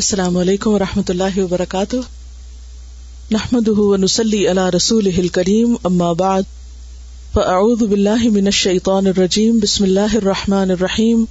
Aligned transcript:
السلام 0.00 0.36
علیکم 0.36 0.70
و 0.74 0.78
رحمۃ 0.78 1.10
اللہ 1.12 1.36
وبرکاتہ 1.38 1.96
نحمد 3.32 3.68
نسلی 4.02 4.40
اللہ 4.48 4.66
رسول 4.76 5.28
کریم 5.36 5.74
اما 5.90 6.10
بعد 6.22 6.48
فاعوذ 7.34 7.82
باللہ 7.90 8.26
من 8.38 8.46
الشیطان 8.52 9.06
الرجیم 9.14 9.58
بسم 9.62 9.84
اللہ 9.84 10.16
الرحمٰن 10.22 10.70
الرحیم 10.78 11.24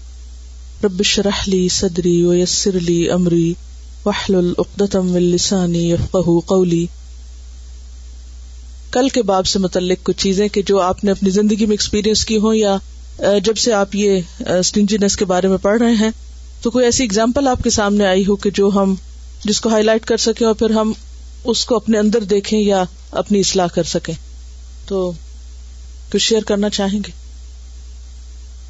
رب 0.84 1.04
شرح 1.12 1.42
لی 1.48 1.62
صدری 1.82 2.16
ویسر 2.26 2.80
لی 2.88 2.98
امری 3.18 3.54
وحل 4.06 4.36
العقدم 4.46 5.14
السانی 5.26 5.84
یفقہ 5.92 6.40
قولی 6.56 6.86
کل 8.94 9.10
کے 9.18 9.22
باب 9.34 9.46
سے 9.56 9.60
متعلق 9.68 10.06
کچھ 10.06 10.22
چیزیں 10.24 10.48
کہ 10.48 10.62
جو 10.72 10.80
آپ 10.90 11.04
نے 11.04 11.12
اپنی 11.20 11.30
زندگی 11.42 11.66
میں 11.66 11.74
ایکسپیرئنس 11.74 12.26
کی 12.32 12.38
ہوں 12.46 12.56
یا 12.64 12.78
جب 13.46 13.58
سے 13.66 13.74
آپ 13.84 13.96
یہ 13.96 14.40
سٹنجینس 14.70 15.16
کے 15.18 15.26
بارے 15.36 15.48
میں 15.48 15.58
پڑھ 15.64 15.82
رہے 15.82 15.94
ہیں 16.06 16.10
تو 16.64 16.70
کوئی 16.72 16.84
ایسی 16.86 17.04
اگزامپل 17.04 17.48
آپ 17.48 17.64
کے 17.64 17.70
سامنے 17.76 18.06
آئی 18.08 18.26
ہو 18.26 18.36
کہ 18.44 18.50
جو 18.58 18.70
ہم 18.76 18.94
جس 19.46 19.60
کو 19.62 19.70
ہائی 19.70 19.84
لائٹ 19.84 20.06
کر 20.10 20.18
سکیں 20.26 20.46
اور 20.48 20.54
پھر 20.60 20.70
ہم 20.76 20.92
اس 21.54 21.64
کو 21.70 21.76
اپنے 21.76 21.98
اندر 22.00 22.24
دیکھیں 22.34 22.60
یا 22.60 22.84
اپنی 23.22 23.40
اصلاح 23.40 23.68
کر 23.76 23.84
سکیں 23.94 24.14
تو 24.88 25.00
کچھ 26.12 26.22
شیئر 26.26 26.44
کرنا 26.48 26.70
چاہیں 26.78 27.00
گے 27.08 27.12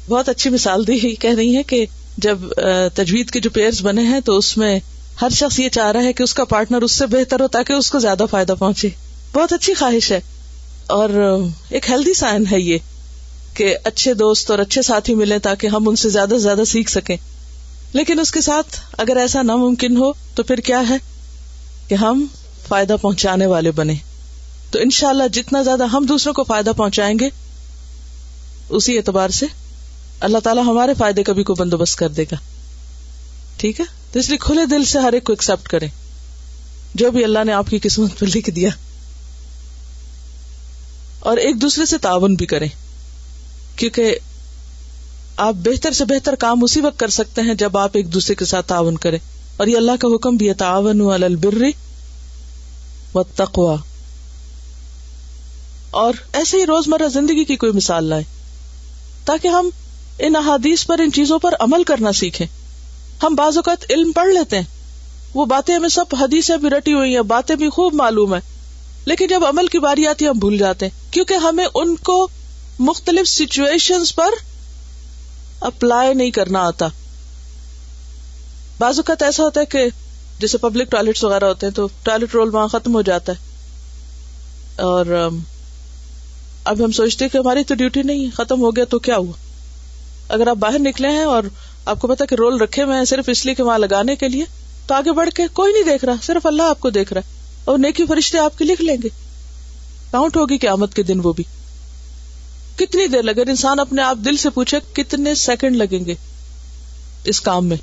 بہت 0.08 0.28
اچھی 0.28 0.50
مثال 0.50 0.86
دی 0.86 1.14
کہہ 1.20 1.34
رہی 1.34 1.54
ہے 1.56 1.62
کہ 1.72 1.84
جب 2.26 2.38
تجوید 2.94 3.30
کے 3.36 3.40
جو 3.44 3.50
پیئرز 3.54 3.80
بنے 3.86 4.02
ہیں 4.06 4.18
تو 4.24 4.36
اس 4.38 4.56
میں 4.58 4.78
ہر 5.22 5.28
شخص 5.36 5.58
یہ 5.60 5.68
چاہ 5.76 5.90
رہا 5.92 6.02
ہے 6.04 6.12
کہ 6.18 6.22
اس 6.22 6.34
کا 6.34 6.44
پارٹنر 6.54 6.82
اس 6.82 6.98
سے 6.98 7.06
بہتر 7.12 7.40
ہو 7.42 7.48
تاکہ 7.58 7.72
اس 7.72 7.90
کو 7.90 7.98
زیادہ 8.06 8.24
فائدہ 8.30 8.54
پہنچے 8.58 8.88
بہت 9.34 9.52
اچھی 9.52 9.74
خواہش 9.74 10.10
ہے 10.12 10.20
اور 10.96 11.14
ایک 11.70 11.90
ہیلدی 11.90 12.14
سائن 12.22 12.44
ہے 12.52 12.60
یہ 12.60 12.78
کہ 13.56 13.76
اچھے 13.92 14.14
دوست 14.24 14.50
اور 14.50 14.58
اچھے 14.58 14.82
ساتھی 14.90 15.14
ملیں 15.22 15.38
تاکہ 15.46 15.76
ہم 15.76 15.88
ان 15.88 15.96
سے 16.04 16.08
زیادہ 16.16 16.34
سے 16.34 16.38
زیادہ 16.38 16.64
سیکھ 16.72 16.90
سکیں 16.90 17.16
لیکن 17.98 18.20
اس 18.20 18.30
کے 18.32 18.40
ساتھ 18.40 18.76
اگر 19.02 19.16
ایسا 19.24 19.42
ناممکن 19.48 19.96
ہو 19.96 20.12
تو 20.34 20.42
پھر 20.42 20.60
کیا 20.68 20.80
ہے 20.88 20.96
کہ 21.88 21.94
ہم 22.00 22.24
فائدہ 22.68 22.96
پہنچانے 23.02 23.46
والے 23.46 23.70
بنے 23.80 23.94
تو 24.70 24.78
ان 24.82 24.90
شاء 24.96 25.08
اللہ 25.08 25.28
جتنا 25.32 25.60
زیادہ 25.62 25.86
ہم 25.92 26.06
دوسروں 26.08 26.32
کو 26.34 26.44
فائدہ 26.44 26.70
پہنچائیں 26.76 27.18
گے 27.18 27.28
اسی 28.76 28.96
اعتبار 28.96 29.30
سے 29.38 29.46
اللہ 30.28 30.38
تعالیٰ 30.44 30.64
ہمارے 30.64 30.94
فائدے 30.98 31.22
کبھی 31.30 31.42
کو 31.50 31.54
بندوبست 31.54 31.98
کر 31.98 32.08
دے 32.18 32.24
گا 32.32 32.36
ٹھیک 33.60 33.80
ہے 33.80 33.84
تو 34.12 34.18
اس 34.18 34.28
لیے 34.28 34.38
کھلے 34.44 34.64
دل 34.74 34.84
سے 34.94 34.98
ہر 35.06 35.12
ایک 35.12 35.24
کو 35.24 35.32
ایکسپٹ 35.32 35.68
کرے 35.68 35.86
جو 37.02 37.10
بھی 37.16 37.24
اللہ 37.24 37.44
نے 37.46 37.52
آپ 37.52 37.70
کی 37.70 37.78
قسمت 37.82 38.18
پہ 38.18 38.26
لکھ 38.34 38.50
دیا 38.56 38.70
اور 41.30 41.36
ایک 41.44 41.60
دوسرے 41.62 41.84
سے 41.94 41.98
تعاون 42.08 42.34
بھی 42.42 42.46
کریں 42.54 42.68
کیونکہ 43.76 44.16
آپ 45.42 45.54
بہتر 45.64 45.92
سے 45.92 46.04
بہتر 46.08 46.34
کام 46.42 46.62
اسی 46.64 46.80
وقت 46.80 46.98
کر 46.98 47.08
سکتے 47.10 47.42
ہیں 47.42 47.54
جب 47.62 47.76
آپ 47.78 47.96
ایک 47.98 48.12
دوسرے 48.14 48.34
کے 48.34 48.44
ساتھ 48.44 48.66
تعاون 48.68 48.96
کریں 49.04 49.18
اور 49.56 49.66
یہ 49.66 49.76
اللہ 49.76 49.96
کا 50.00 50.08
حکم 50.14 50.36
بھی 50.36 50.48
ہے 50.48 50.54
تعاون 50.62 51.00
و 53.14 53.22
تقوا 53.36 53.74
اور 56.02 56.12
ایسے 56.38 56.56
ہی 56.60 56.66
روز 56.66 56.88
مرہ 56.88 57.08
زندگی 57.08 57.44
کی 57.44 57.56
کوئی 57.64 57.72
مثال 57.72 58.12
تاکہ 59.24 59.48
ہم 59.56 59.68
ان 60.26 60.36
احادیث 60.36 60.86
پر 60.86 60.98
ان 61.02 61.12
چیزوں 61.12 61.38
پر 61.44 61.54
عمل 61.66 61.84
کرنا 61.90 62.12
سیکھیں 62.20 62.46
ہم 63.22 63.34
بعض 63.38 63.56
اوقات 63.56 63.84
علم 63.90 64.10
پڑھ 64.12 64.32
لیتے 64.32 64.56
ہیں 64.56 64.64
وہ 65.34 65.44
باتیں 65.52 65.74
ہمیں 65.74 65.88
سب 65.98 66.14
حدیثیں 66.20 66.56
بھی 66.64 66.70
رٹی 66.70 66.92
ہوئی 66.94 67.14
ہیں 67.14 67.22
باتیں 67.36 67.54
بھی 67.56 67.68
خوب 67.76 67.94
معلوم 68.02 68.34
ہیں 68.34 68.40
لیکن 69.06 69.26
جب 69.30 69.44
عمل 69.44 69.66
کی 69.72 69.78
باری 69.86 70.06
آتی 70.06 70.24
ہے 70.24 70.30
ہم 70.30 70.38
بھول 70.44 70.56
جاتے 70.58 70.86
ہیں 70.86 71.12
کیونکہ 71.12 71.44
ہمیں 71.48 71.66
ان 71.74 71.94
کو 72.10 72.26
مختلف 72.90 73.28
سچویشن 73.28 74.02
پر 74.16 74.38
اپلائی 75.68 76.12
نہیں 76.14 76.30
کرنا 76.38 76.66
آتا 76.66 76.86
بعض 78.78 78.98
اوقات 78.98 79.22
ایسا 79.22 79.42
ہوتا 79.42 79.60
ہے 79.60 79.66
کہ 79.74 79.84
جیسے 80.40 80.58
پبلک 80.64 80.90
ٹوائلٹ 80.90 81.22
وغیرہ 81.24 81.48
ہوتے 81.52 81.66
ہیں 81.66 81.72
تو 81.74 81.86
ٹوائلٹ 82.08 82.34
رول 82.34 82.54
وہاں 82.54 82.66
ختم 82.74 82.94
ہو 82.94 83.02
جاتا 83.10 83.32
ہے 83.32 84.82
اور 84.88 85.12
اب 86.72 86.84
ہم 86.84 86.92
سوچتے 86.98 87.28
کہ 87.32 87.38
ہماری 87.38 87.64
تو 87.70 87.74
ڈیوٹی 87.82 88.02
نہیں 88.10 88.24
ہے 88.24 88.30
ختم 88.40 88.60
ہو 88.66 88.74
گیا 88.76 88.84
تو 88.96 88.98
کیا 89.08 89.16
ہوا 89.16 89.32
اگر 90.36 90.46
آپ 90.52 90.56
باہر 90.66 90.78
نکلے 90.88 91.08
ہیں 91.16 91.24
اور 91.32 91.42
آپ 91.92 92.00
کو 92.04 92.08
پتا 92.12 92.24
کہ 92.28 92.34
رول 92.42 92.60
رکھے 92.60 92.82
ہوئے 92.84 92.98
ہیں 92.98 93.04
صرف 93.14 93.28
اس 93.34 93.44
لیے 93.46 93.54
کہ 93.54 93.62
وہاں 93.68 93.78
لگانے 93.78 94.16
کے 94.22 94.28
لیے 94.36 94.44
تو 94.86 94.94
آگے 94.94 95.12
بڑھ 95.20 95.30
کے 95.38 95.46
کوئی 95.60 95.72
نہیں 95.72 95.84
دیکھ 95.90 96.04
رہا 96.10 96.14
صرف 96.28 96.46
اللہ 96.52 96.70
آپ 96.76 96.80
کو 96.86 96.90
دیکھ 97.00 97.12
رہا 97.12 97.28
ہے 97.28 97.42
اور 97.70 97.78
نیکی 97.86 98.06
فرشتے 98.14 98.38
آپ 98.46 98.58
کے 98.58 98.64
لکھ 98.70 98.82
لیں 98.88 98.96
گے 99.02 99.08
کاؤنٹ 100.12 100.36
ہوگی 100.36 100.58
کہ 100.64 100.68
آمد 100.78 100.94
کے 100.96 101.02
دن 101.12 101.20
وہ 101.28 101.32
بھی 101.40 101.44
کتنی 102.76 103.06
دیر 103.06 103.22
لگے 103.22 103.40
انسان 103.50 103.80
اپنے 103.80 104.02
آپ 104.02 104.16
دل 104.24 104.36
سے 104.36 104.50
پوچھے 104.54 104.78
کتنے 104.92 105.34
سیکنڈ 105.42 105.76
لگیں 105.76 106.04
گے 106.06 106.14
اس 107.32 107.40
کام 107.48 107.66
میں 107.68 107.76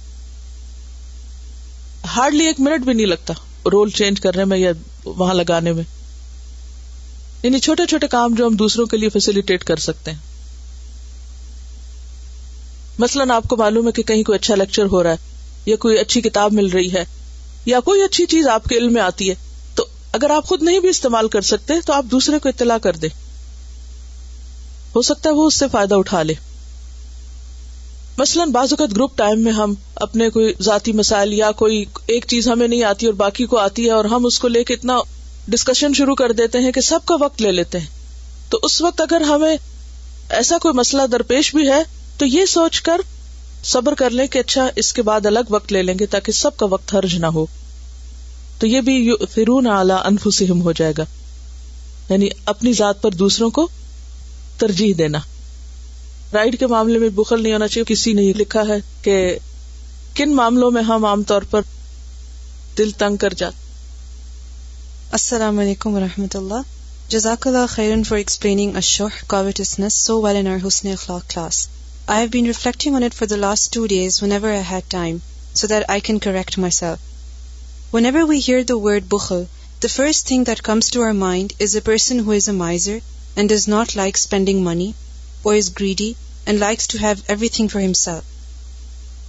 ہارڈلی 2.15 2.45
ایک 2.45 2.59
منٹ 2.59 2.85
بھی 2.85 2.93
نہیں 2.93 3.05
لگتا 3.07 3.33
رول 3.71 3.89
چینج 3.99 4.19
کرنے 4.21 4.45
میں 4.45 4.57
یا 4.57 4.71
وہاں 5.05 5.33
لگانے 5.33 5.71
میں 5.77 5.83
یعنی 7.43 7.59
چھوٹے 7.65 7.85
چھوٹے 7.89 8.07
کام 8.07 8.33
جو 8.37 8.47
ہم 8.47 8.55
دوسروں 8.55 8.85
کے 8.87 8.97
لیے 8.97 9.57
کر 9.67 9.77
سکتے 9.89 10.11
ہیں 10.11 10.29
مثلاً 12.99 13.31
آپ 13.31 13.43
کو 13.49 13.57
معلوم 13.57 13.87
ہے 13.87 13.91
کہ 13.97 14.03
کہیں 14.09 14.23
کوئی 14.23 14.35
اچھا 14.37 14.55
لیکچر 14.55 14.85
ہو 14.91 15.01
رہا 15.03 15.11
ہے 15.11 15.29
یا 15.65 15.75
کوئی 15.85 15.97
اچھی 15.99 16.21
کتاب 16.21 16.53
مل 16.53 16.67
رہی 16.73 16.91
ہے 16.93 17.03
یا 17.65 17.79
کوئی 17.85 18.01
اچھی 18.03 18.25
چیز 18.33 18.47
آپ 18.55 18.65
کے 18.69 18.77
علم 18.77 18.93
میں 18.93 19.01
آتی 19.01 19.29
ہے 19.29 19.35
تو 19.75 19.85
اگر 20.19 20.29
آپ 20.35 20.45
خود 20.47 20.63
نہیں 20.67 20.79
بھی 20.83 20.89
استعمال 20.89 21.27
کر 21.35 21.47
سکتے 21.51 21.73
تو 21.85 21.93
آپ 21.93 22.05
دوسرے 22.11 22.39
کو 22.43 22.49
اطلاع 22.49 22.77
کر 22.83 22.95
دیں 23.01 23.09
ہو 24.95 25.01
سکتا 25.07 25.29
ہے 25.29 25.33
وہ 25.35 25.45
اس 25.47 25.57
سے 25.59 25.65
فائدہ 25.71 25.95
اٹھا 25.99 26.21
لے 26.23 26.33
مثلاً 28.17 28.49
بعض 28.51 28.73
اوقات 28.73 28.95
گروپ 28.95 29.15
ٹائم 29.17 29.43
میں 29.43 29.51
ہم 29.59 29.73
اپنے 30.05 30.29
کوئی 30.29 30.53
ذاتی 30.63 30.91
مسائل 30.99 31.33
یا 31.33 31.51
کوئی 31.61 31.83
ایک 32.15 32.25
چیز 32.33 32.47
ہمیں 32.47 32.67
نہیں 32.67 32.83
آتی 32.83 33.05
اور 33.05 33.13
باقی 33.21 33.45
کو 33.53 33.57
آتی 33.57 33.85
ہے 33.85 33.91
اور 33.97 34.05
ہم 34.13 34.25
اس 34.25 34.39
کو 34.39 34.47
لے 34.55 34.63
کے 34.63 34.73
اتنا 34.73 34.97
ڈسکشن 35.51 35.93
شروع 35.99 36.15
کر 36.15 36.31
دیتے 36.41 36.59
ہیں 36.65 36.71
کہ 36.71 36.81
سب 36.89 37.05
کا 37.11 37.15
وقت 37.23 37.41
لے 37.41 37.51
لیتے 37.51 37.79
ہیں 37.79 37.87
تو 38.49 38.59
اس 38.63 38.81
وقت 38.81 39.01
اگر 39.01 39.21
ہمیں 39.29 39.55
ایسا 40.39 40.57
کوئی 40.61 40.73
مسئلہ 40.77 41.05
درپیش 41.11 41.53
بھی 41.55 41.67
ہے 41.69 41.81
تو 42.17 42.25
یہ 42.25 42.45
سوچ 42.57 42.81
کر 42.87 43.01
صبر 43.71 43.93
کر 43.95 44.09
لیں 44.19 44.27
کہ 44.33 44.39
اچھا 44.39 44.67
اس 44.83 44.91
کے 44.93 45.01
بعد 45.09 45.25
الگ 45.31 45.51
وقت 45.55 45.71
لے 45.73 45.81
لیں 45.83 45.93
گے 45.99 46.05
تاکہ 46.15 46.31
سب 46.41 46.57
کا 46.57 46.65
وقت 46.69 46.93
حرج 46.95 47.15
نہ 47.23 47.31
ہو 47.35 47.45
تو 48.59 48.67
یہ 48.67 48.81
بھی 48.87 49.11
فرون 49.33 49.67
اعلی 49.77 49.93
انفسم 50.05 50.61
ہو 50.61 50.71
جائے 50.81 50.93
گا 50.97 51.03
یعنی 52.09 52.27
اپنی 52.55 52.73
ذات 52.83 53.01
پر 53.01 53.11
دوسروں 53.23 53.49
کو 53.59 53.67
ترجیح 54.61 54.93
دینا 54.97 55.19
رائڈ 56.33 56.57
کے 56.59 56.67
معاملے 56.73 56.97
میں 56.99 57.07
بخل 57.19 57.41
نہیں 57.43 57.53
ہونا 57.53 57.67
چاہیے 57.67 57.83
کسی 57.93 58.11
نے 58.17 58.25
لکھا 58.41 58.61
ہے 58.67 58.77
کہ 59.07 59.15
کن 60.19 60.35
معاملوں 60.35 60.69
میں 60.75 60.81
ہم 60.89 61.05
عام 61.11 61.23
طور 61.31 61.41
پر 61.53 61.61
دل 62.77 62.91
تنگ 63.03 63.15
کر 63.23 63.33
جاتے 63.37 63.59
السلام 65.17 65.59
علیکم 65.63 65.95
ورحمۃ 65.95 66.35
اللہ 66.39 66.61
جزاک 67.15 67.47
اللہ 67.47 67.65
خیرن 67.69 68.03
for 68.09 68.17
explaining 68.17 68.75
اشوہ 68.81 69.09
covetousness 69.33 69.95
so 70.05 70.21
well 70.25 70.37
in 70.41 70.47
our 70.53 70.57
حسن 70.67 70.87
اخلاق 70.91 71.29
class 71.33 71.65
I 72.13 72.21
have 72.21 72.29
been 72.37 72.45
reflecting 72.53 72.95
on 72.95 73.03
it 73.09 73.13
for 73.19 73.27
the 73.33 73.41
last 73.45 73.73
two 73.73 73.85
days 73.95 74.21
whenever 74.37 74.49
I 74.59 74.63
had 74.71 74.89
time 74.97 75.17
so 75.61 75.67
that 75.73 75.89
I 75.95 76.01
can 76.09 76.19
correct 76.27 76.57
myself 76.81 77.93
whenever 78.11 78.29
we 78.29 78.39
hear 78.47 78.61
the 78.69 78.77
word 78.87 79.09
بخل 79.15 79.43
the 79.83 79.87
first 79.95 80.27
thing 80.27 80.43
that 80.49 80.61
comes 80.71 80.91
to 80.91 81.03
our 81.07 81.11
mind 81.25 81.53
is 81.65 81.75
a 81.75 81.81
person 81.91 82.19
who 82.25 82.31
is 82.41 82.49
a 82.49 82.55
miser 82.65 82.97
and 83.35 83.47
does 83.47 83.67
not 83.67 83.95
like 83.95 84.17
spending 84.17 84.63
money, 84.63 84.93
or 85.43 85.55
is 85.55 85.69
greedy 85.69 86.15
and 86.45 86.59
likes 86.59 86.87
to 86.87 86.97
have 86.97 87.23
everything 87.27 87.69
for 87.69 87.79
himself. 87.79 88.25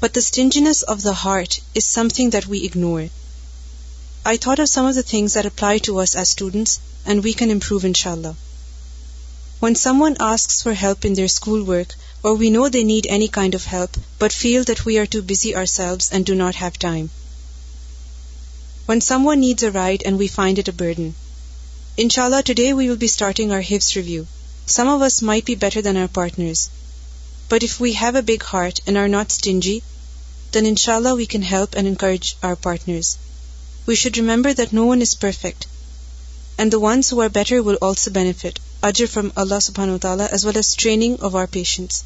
But 0.00 0.14
the 0.14 0.22
stinginess 0.22 0.82
of 0.82 1.02
the 1.02 1.14
heart 1.14 1.60
is 1.74 1.84
something 1.84 2.30
that 2.30 2.46
we 2.46 2.64
ignore. 2.64 3.08
I 4.24 4.36
thought 4.36 4.58
of 4.58 4.68
some 4.68 4.86
of 4.86 4.94
the 4.94 5.02
things 5.02 5.34
that 5.34 5.46
apply 5.46 5.78
to 5.78 6.00
us 6.00 6.14
as 6.14 6.28
students 6.28 6.80
and 7.06 7.22
we 7.22 7.34
can 7.34 7.50
improve, 7.50 7.84
inshallah. 7.84 8.36
When 9.60 9.76
someone 9.76 10.16
asks 10.18 10.62
for 10.62 10.74
help 10.74 11.04
in 11.04 11.14
their 11.14 11.28
schoolwork, 11.28 11.94
or 12.24 12.34
we 12.34 12.50
know 12.50 12.68
they 12.68 12.84
need 12.84 13.06
any 13.08 13.28
kind 13.28 13.54
of 13.54 13.64
help 13.64 13.96
but 14.18 14.32
feel 14.32 14.64
that 14.64 14.84
we 14.84 14.98
are 14.98 15.06
too 15.06 15.22
busy 15.22 15.54
ourselves 15.54 16.10
and 16.12 16.24
do 16.24 16.34
not 16.34 16.56
have 16.56 16.78
time. 16.78 17.10
When 18.86 19.00
someone 19.00 19.40
needs 19.40 19.62
a 19.62 19.70
ride 19.70 20.02
and 20.04 20.18
we 20.18 20.26
find 20.26 20.58
it 20.58 20.68
a 20.68 20.72
burden. 20.72 21.14
ان 22.02 22.08
شاء 22.10 22.24
اللہ 22.24 22.40
today 22.46 22.72
we 22.72 22.88
will 22.88 22.96
be 22.96 23.06
starting 23.06 23.50
our 23.52 23.60
ہپس 23.70 23.92
review 23.96 24.22
some 24.74 24.88
of 24.88 25.02
us 25.06 25.22
may 25.22 25.40
be 25.46 25.54
better 25.64 25.80
than 25.84 25.96
our 25.96 26.06
partners 26.12 26.60
but 27.50 27.62
if 27.64 27.74
we 27.82 27.92
have 28.00 28.14
a 28.16 28.20
big 28.32 28.42
heart 28.52 28.80
and 28.86 28.96
are 28.98 29.08
not 29.08 29.32
stingy 29.32 29.78
then 30.54 30.66
ان 30.66 30.76
شاء 30.84 30.94
اللہ 30.94 31.14
we 31.18 31.24
can 31.34 31.42
help 31.50 31.76
and 31.76 31.88
encourage 31.88 32.32
our 32.48 32.54
partners 32.62 33.14
we 33.88 33.94
should 34.02 34.16
remember 34.18 34.52
that 34.58 34.72
no 34.74 34.86
one 34.86 35.00
is 35.02 35.18
perfect 35.20 35.66
and 36.58 36.72
the 36.72 36.78
ones 36.84 37.12
who 37.12 37.20
are 37.22 37.28
better 37.34 37.58
will 37.66 37.76
also 37.90 38.10
get 38.14 38.58
اجر 38.90 39.06
from 39.12 39.28
اللہ 39.44 39.58
سبحان 39.62 39.90
و 39.90 39.98
تعالیٰ 40.06 40.26
as 40.30 40.44
well 40.46 40.56
as 40.56 40.74
training 40.76 41.16
of 41.26 41.34
our 41.42 41.46
patients 41.60 42.02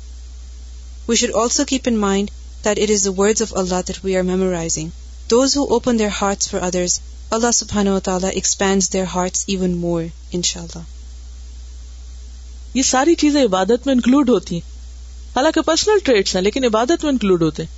we 1.08 1.16
should 1.16 1.34
also 1.42 1.64
keep 1.72 1.88
in 1.88 1.98
mind 1.98 2.30
that 2.64 2.78
it 2.82 2.90
is 2.94 3.04
the 3.04 3.10
words 3.22 3.42
of 3.42 3.54
Allah 3.64 3.80
that 3.88 4.04
we 4.04 4.16
are 4.16 4.22
memorising 4.34 4.88
those 5.30 5.56
who 5.56 5.64
open 5.74 5.98
their 5.98 6.10
hearts 6.20 6.50
for 6.50 6.62
others 6.66 7.00
اللہ 7.34 7.88
و 7.88 7.98
تعالیٰ 8.04 8.28
their 8.92 9.04
hearts 9.14 9.44
even 9.48 9.70
more 9.76 10.02
اللہ 10.34 10.82
یہ 12.74 12.82
ساری 12.82 13.14
چیزیں 13.22 13.42
عبادت 13.42 13.86
میں 13.86 13.94
include 13.94 14.28
ہوتی 14.30 14.54
ہیں 14.54 14.74
حالانکہ 15.36 15.60
پرسنل 15.66 15.98
ٹریٹس 16.04 16.34
ہیں 16.36 16.42
لیکن 16.42 16.64
عبادت 16.64 17.04
میں 17.04 17.10
انکلوڈ 17.12 17.42
ہوتے 17.42 17.62
ہیں 17.62 17.74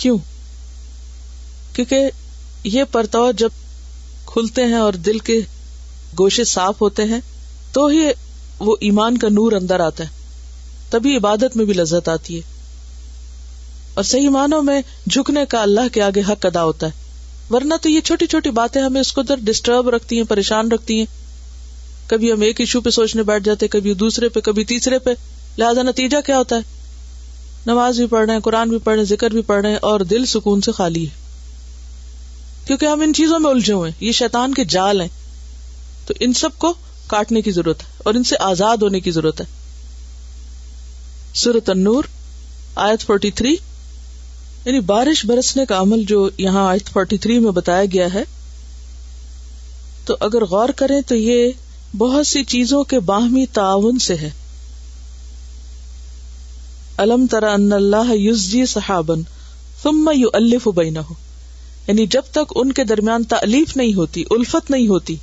کیوں 0.00 0.16
کیونکہ 1.76 2.10
یہ 2.74 2.84
پرتو 2.92 3.30
جب 3.42 3.50
کھلتے 4.26 4.64
ہیں 4.72 4.80
اور 4.86 4.92
دل 5.08 5.18
کے 5.30 5.38
گوشے 6.18 6.44
صاف 6.52 6.80
ہوتے 6.82 7.04
ہیں 7.12 7.20
تو 7.72 7.86
ہی 7.86 8.06
وہ 8.68 8.76
ایمان 8.86 9.18
کا 9.18 9.28
نور 9.32 9.52
اندر 9.60 9.80
آتا 9.80 10.04
ہے 10.04 10.18
تبھی 10.90 11.16
عبادت 11.16 11.56
میں 11.56 11.64
بھی 11.64 11.74
لذت 11.74 12.08
آتی 12.08 12.36
ہے 12.36 12.40
اور 13.94 14.04
صحیح 14.04 14.28
معنوں 14.36 14.62
میں 14.62 14.80
جھکنے 15.10 15.44
کا 15.50 15.62
اللہ 15.62 15.88
کے 15.92 16.02
آگے 16.02 16.20
حق 16.30 16.46
ادا 16.46 16.64
ہوتا 16.64 16.86
ہے 16.86 16.99
ورنہ 17.50 17.74
تو 17.82 17.88
یہ 17.88 18.00
چھوٹی 18.08 18.26
چھوٹی 18.32 18.50
باتیں 18.58 18.80
ہمیں 18.82 19.00
اس 19.00 19.12
کو 19.12 19.20
ادھر 19.20 19.36
ڈسٹرب 19.44 19.88
رکھتی 19.94 20.16
ہیں 20.16 20.24
پریشان 20.28 20.70
رکھتی 20.72 20.98
ہیں 20.98 21.06
کبھی 22.10 22.32
ہم 22.32 22.40
ایک 22.46 22.60
ایشو 22.60 22.80
پہ 22.80 22.90
سوچنے 22.96 23.22
بیٹھ 23.30 23.44
جاتے 23.44 23.66
ہیں 23.66 23.70
کبھی 23.72 23.94
دوسرے 24.04 24.28
پہ 24.36 24.40
کبھی 24.48 24.64
تیسرے 24.72 24.98
پہ 25.04 25.10
لہذا 25.58 25.82
نتیجہ 25.82 26.16
کیا 26.26 26.38
ہوتا 26.38 26.56
ہے 26.56 26.78
نماز 27.66 27.98
بھی 27.98 28.06
پڑھ 28.12 28.24
رہے 28.26 28.34
ہیں 28.34 28.40
قرآن 28.44 28.68
بھی 28.68 28.78
پڑھ 28.84 28.94
رہے 28.94 29.02
ہیں 29.02 29.08
ذکر 29.08 29.30
بھی 29.32 29.42
پڑھ 29.48 29.60
رہے 29.62 29.70
ہیں 29.70 29.78
اور 29.88 30.00
دل 30.12 30.24
سکون 30.26 30.60
سے 30.66 30.72
خالی 30.72 31.04
ہے 31.06 31.18
کیونکہ 32.66 32.86
ہم 32.86 33.00
ان 33.04 33.12
چیزوں 33.20 33.38
میں 33.40 33.50
الجھے 33.50 33.72
ہوئے 33.72 33.90
ہیں 33.90 34.04
یہ 34.06 34.12
شیطان 34.20 34.54
کے 34.54 34.64
جال 34.76 35.00
ہیں 35.00 35.08
تو 36.06 36.14
ان 36.26 36.32
سب 36.42 36.58
کو 36.64 36.72
کاٹنے 37.08 37.42
کی 37.42 37.50
ضرورت 37.58 37.82
ہے 37.82 37.88
اور 38.04 38.14
ان 38.14 38.24
سے 38.30 38.36
آزاد 38.50 38.82
ہونے 38.86 39.00
کی 39.06 39.10
ضرورت 39.16 39.40
ہے 39.40 39.46
سورت 41.42 41.70
النور 41.70 42.04
آیت 42.88 43.06
فورٹی 43.06 43.30
تھری 43.40 43.54
یعنی 44.64 44.80
بارش 44.88 45.24
برسنے 45.26 45.64
کا 45.68 45.78
عمل 45.80 46.02
جو 46.08 46.28
یہاں 46.38 46.64
فورٹی 46.92 47.16
تھری 47.26 47.38
میں 47.46 47.50
بتایا 47.58 47.84
گیا 47.92 48.12
ہے 48.14 48.22
تو 50.06 50.16
اگر 50.26 50.44
غور 50.50 50.68
کریں 50.76 51.00
تو 51.08 51.14
یہ 51.16 51.50
بہت 51.98 52.26
سی 52.26 52.42
چیزوں 52.54 52.82
کے 52.90 52.98
باہمی 53.12 53.44
تعاون 53.60 53.98
سے 54.06 54.14
ہے 54.22 54.30
الم 57.04 57.26
تر 57.30 57.44
یوز 58.16 58.44
جی 58.50 58.64
صحابن 58.76 59.22
ثم 59.82 60.10
یو 60.14 60.28
الف 60.40 60.68
بینا 60.76 61.00
ہو 61.08 61.14
یعنی 61.86 62.06
جب 62.14 62.22
تک 62.32 62.52
ان 62.62 62.72
کے 62.78 62.84
درمیان 62.90 63.22
تعلیف 63.34 63.76
نہیں 63.76 63.94
ہوتی 63.94 64.24
الفت 64.36 64.70
نہیں 64.70 64.86
ہوتی 64.88 65.16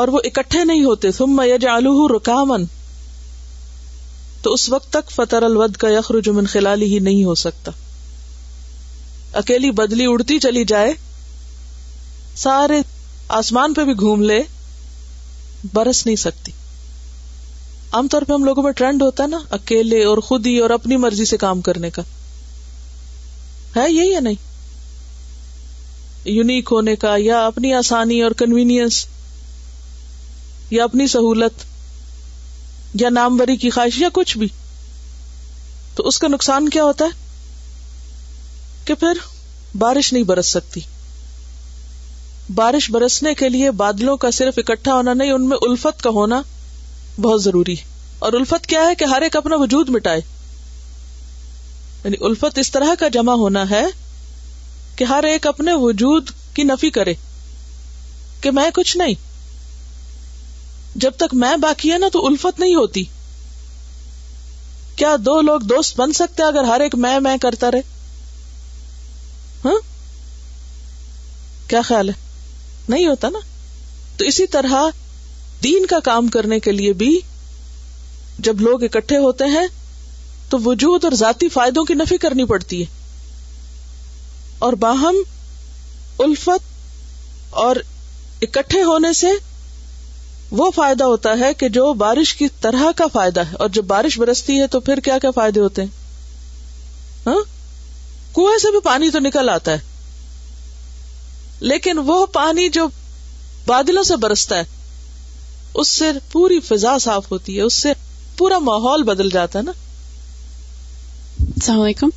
اور 0.00 0.08
وہ 0.14 0.20
اکٹھے 0.30 0.64
نہیں 0.72 0.84
ہوتے 0.84 1.10
تم 1.18 1.40
یج 1.54 1.66
ال 1.74 1.86
رکامن 2.14 2.64
تو 4.42 4.52
اس 4.54 4.68
وقت 4.72 4.92
تک 4.92 5.10
فتح 5.14 5.44
الود 5.44 5.76
کا 5.84 5.88
یخر 5.90 6.20
من 6.38 6.46
خلالی 6.52 6.92
ہی 6.94 6.98
نہیں 7.08 7.24
ہو 7.24 7.34
سکتا 7.44 7.70
اکیلی 9.40 9.70
بدلی 9.80 10.04
اڑتی 10.10 10.38
چلی 10.42 10.64
جائے 10.74 10.92
سارے 12.42 12.80
آسمان 13.40 13.74
پہ 13.74 13.84
بھی 13.84 13.92
گھوم 14.06 14.22
لے 14.22 14.40
برس 15.72 16.04
نہیں 16.06 16.16
سکتی 16.26 16.52
عام 17.98 18.08
طور 18.10 18.22
پہ 18.28 18.32
ہم 18.32 18.44
لوگوں 18.44 18.62
میں 18.62 18.72
ٹرینڈ 18.78 19.02
ہوتا 19.02 19.22
ہے 19.22 19.28
نا 19.28 19.38
اکیلے 19.58 20.02
اور 20.04 20.18
خود 20.28 20.46
ہی 20.46 20.56
اور 20.66 20.70
اپنی 20.70 20.96
مرضی 21.04 21.24
سے 21.30 21.36
کام 21.46 21.60
کرنے 21.68 21.90
کا 21.96 22.02
ہے 23.76 23.90
یہی 23.92 24.12
یا 24.12 24.20
نہیں 24.26 24.44
یونیک 26.34 26.68
ہونے 26.72 26.94
کا 27.06 27.14
یا 27.18 27.44
اپنی 27.46 27.72
آسانی 27.80 28.20
اور 28.22 28.30
کنوینئنس 28.40 29.04
یا 30.70 30.84
اپنی 30.84 31.06
سہولت 31.16 31.64
یا 33.00 33.08
ناموری 33.14 33.56
کی 33.62 33.70
خواہش 33.70 33.98
یا 34.00 34.08
کچھ 34.18 34.36
بھی 34.38 34.46
تو 35.96 36.06
اس 36.08 36.18
کا 36.18 36.28
نقصان 36.28 36.68
کیا 36.76 36.84
ہوتا 36.84 37.04
ہے 37.04 37.24
کہ 38.86 38.94
پھر 39.00 39.18
بارش 39.78 40.12
نہیں 40.12 40.22
برس 40.30 40.48
سکتی 40.56 40.80
بارش 42.54 42.90
برسنے 42.90 43.34
کے 43.40 43.48
لیے 43.48 43.70
بادلوں 43.82 44.16
کا 44.24 44.30
صرف 44.38 44.58
اکٹھا 44.58 44.94
ہونا 44.94 45.12
نہیں 45.20 45.32
ان 45.32 45.48
میں 45.48 45.56
الفت 45.68 46.02
کا 46.02 46.10
ہونا 46.18 46.40
بہت 47.20 47.42
ضروری 47.42 47.76
ہے 47.78 47.84
اور 48.26 48.32
الفت 48.38 48.66
کیا 48.72 48.84
ہے 48.88 48.94
کہ 48.98 49.04
ہر 49.14 49.22
ایک 49.22 49.36
اپنا 49.36 49.56
وجود 49.62 49.88
مٹائے 49.96 50.20
یعنی 52.04 52.16
الفت 52.28 52.58
اس 52.58 52.70
طرح 52.72 52.94
کا 52.98 53.08
جمع 53.18 53.32
ہونا 53.44 53.68
ہے 53.70 53.84
کہ 54.96 55.04
ہر 55.14 55.24
ایک 55.30 55.46
اپنے 55.46 55.72
وجود 55.86 56.30
کی 56.54 56.62
نفی 56.72 56.90
کرے 56.98 57.14
کہ 58.42 58.50
میں 58.60 58.70
کچھ 58.74 58.96
نہیں 58.96 59.24
جب 61.04 61.16
تک 61.18 61.32
میں 61.40 61.56
باقی 61.62 61.90
ہے 61.92 61.96
نا 61.98 62.08
تو 62.12 62.24
الفت 62.26 62.60
نہیں 62.60 62.74
ہوتی 62.74 63.02
کیا 64.98 65.14
دو 65.24 65.40
لوگ 65.46 65.60
دوست 65.72 65.98
بن 66.00 66.12
سکتے 66.18 66.42
اگر 66.42 66.64
ہر 66.64 66.80
ایک 66.80 66.94
میں 67.04 67.18
میں 67.24 67.36
کرتا 67.40 67.70
رہے 67.70 67.80
ہاں؟ 69.64 69.74
کیا 71.70 71.80
خیال 71.88 72.08
ہے 72.08 72.14
نہیں 72.88 73.06
ہوتا 73.06 73.28
نا 73.32 73.38
تو 74.18 74.24
اسی 74.24 74.46
طرح 74.54 74.88
دین 75.64 75.86
کا 75.86 75.98
کام 76.04 76.28
کرنے 76.36 76.58
کے 76.66 76.72
لیے 76.72 76.92
بھی 77.02 77.08
جب 78.48 78.60
لوگ 78.68 78.82
اکٹھے 78.84 79.16
ہوتے 79.24 79.44
ہیں 79.56 79.66
تو 80.50 80.58
وجود 80.64 81.04
اور 81.04 81.12
ذاتی 81.24 81.48
فائدوں 81.58 81.84
کی 81.90 81.94
نفی 82.02 82.16
کرنی 82.24 82.44
پڑتی 82.54 82.80
ہے 82.80 82.94
اور 84.66 84.72
باہم 84.86 85.20
الفت 86.24 86.72
اور 87.64 87.76
اکٹھے 88.42 88.82
ہونے 88.82 89.12
سے 89.22 89.30
وہ 90.58 90.70
فائدہ 90.74 91.04
ہوتا 91.04 91.32
ہے 91.38 91.52
کہ 91.58 91.68
جو 91.76 91.92
بارش 92.04 92.34
کی 92.36 92.46
طرح 92.60 92.84
کا 92.96 93.06
فائدہ 93.12 93.40
ہے 93.50 93.54
اور 93.64 93.68
جب 93.74 93.84
بارش 93.94 94.18
برستی 94.18 94.60
ہے 94.60 94.66
تو 94.74 94.80
پھر 94.88 95.00
کیا 95.04 95.18
کیا 95.18 95.30
فائدے 95.34 95.60
ہوتے 95.60 95.82
ہیں 95.82 95.88
ہاں؟ 97.26 97.40
کنویں 98.34 98.58
سے 98.62 98.70
بھی 98.70 98.80
پانی 98.84 99.10
تو 99.10 99.18
نکل 99.24 99.48
آتا 99.50 99.72
ہے 99.72 99.94
لیکن 101.70 101.98
وہ 102.06 102.24
پانی 102.32 102.68
جو 102.72 102.86
بادلوں 103.66 104.02
سے 104.10 104.16
برستا 104.22 104.56
ہے 104.58 104.64
اس 105.80 105.88
سے 105.88 106.10
پوری 106.32 106.58
فضا 106.68 106.96
صاف 107.00 107.30
ہوتی 107.32 107.56
ہے 107.56 107.62
اس 107.62 107.74
سے 107.82 107.92
پورا 108.38 108.58
ماحول 108.68 109.02
بدل 109.02 109.30
جاتا 109.32 109.58
ہے 109.58 109.64
نا 109.64 109.72
السلام 111.40 111.80
علیکم 111.80 112.08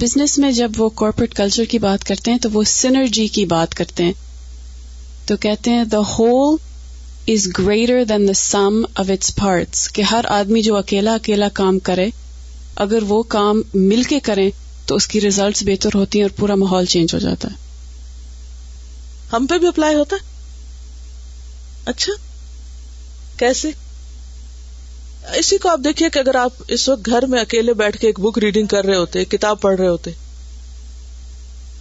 بزنس 0.00 0.36
میں 0.38 0.50
جب 0.58 0.72
وہ 0.80 0.88
کارپوریٹ 0.98 1.34
کلچر 1.36 1.64
کی 1.70 1.78
بات 1.78 2.04
کرتے 2.08 2.30
ہیں 2.30 2.38
تو 2.42 2.48
وہ 2.52 2.62
سینرجی 2.72 3.26
کی 3.38 3.44
بات 3.54 3.74
کرتے 3.74 4.04
ہیں 4.04 4.12
تو 5.28 5.36
کہتے 5.46 5.70
ہیں 5.70 5.84
the 5.92 5.98
whole 6.18 6.56
is 7.32 7.46
greater 7.56 8.04
than 8.08 8.24
the 8.28 8.32
sum 8.40 8.74
of 9.00 9.10
its 9.10 9.34
parts 9.36 9.88
کہ 9.92 10.02
ہر 10.10 10.24
آدمی 10.36 10.60
جو 10.62 10.76
اکیلا 10.76 11.14
اکیلا 11.14 11.48
کام 11.54 11.78
کرے 11.88 12.08
اگر 12.84 13.02
وہ 13.08 13.22
کام 13.34 13.60
مل 13.74 14.02
کے 14.12 14.20
کریں 14.28 14.48
تو 14.86 14.96
اس 14.96 15.06
کی 15.12 15.20
ریزلٹس 15.20 15.62
بہتر 15.66 15.94
ہوتی 15.94 16.18
ہیں 16.18 16.24
اور 16.24 16.36
پورا 16.38 16.54
ماحول 16.62 16.86
چینج 16.94 17.14
ہو 17.14 17.18
جاتا 17.24 17.48
ہے 17.52 17.56
ہم 19.32 19.46
پہ 19.50 19.58
بھی 19.64 19.68
اپلائی 19.68 19.94
ہوتا 19.94 20.16
ہے 20.22 20.26
اچھا 21.90 22.12
کیسے 23.42 23.70
اسی 25.38 25.58
کو 25.62 25.68
آپ 25.70 25.80
دیکھیے 25.84 26.10
کہ 26.10 26.18
اگر 26.18 26.34
آپ 26.44 26.62
اس 26.76 26.88
وقت 26.88 27.06
گھر 27.08 27.26
میں 27.32 27.40
اکیلے 27.40 27.74
بیٹھ 27.82 27.98
کے 28.00 28.06
ایک 28.06 28.20
بک 28.20 28.38
ریڈنگ 28.44 28.66
کر 28.74 28.84
رہے 28.84 28.96
ہوتے 28.96 29.24
کتاب 29.36 29.60
پڑھ 29.60 29.76
رہے 29.80 29.88
ہوتے 29.88 30.10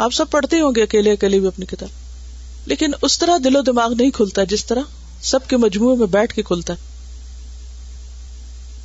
آپ 0.08 0.14
سب 0.14 0.30
پڑھتے 0.32 0.60
ہوں 0.62 0.72
گے 0.76 0.84
اکیلے 0.84 1.12
اکیلے 1.12 1.40
بھی 1.40 1.48
اپنی 1.48 1.66
کتاب 1.76 2.68
لیکن 2.70 2.92
اس 3.02 3.20
طرح 3.20 3.38
دل 3.44 3.56
و 3.56 3.62
دماغ 3.72 3.94
نہیں 4.00 4.12
کھلتا 4.22 4.44
جس 4.56 4.66
طرح 4.66 4.97
سب 5.30 5.48
کے 5.50 5.58
مجموعے 5.58 5.96
میں 5.98 6.08
بیٹھ 6.12 6.34
کے 6.36 6.42
کھلتا 6.48 6.74
ہے 6.74 6.96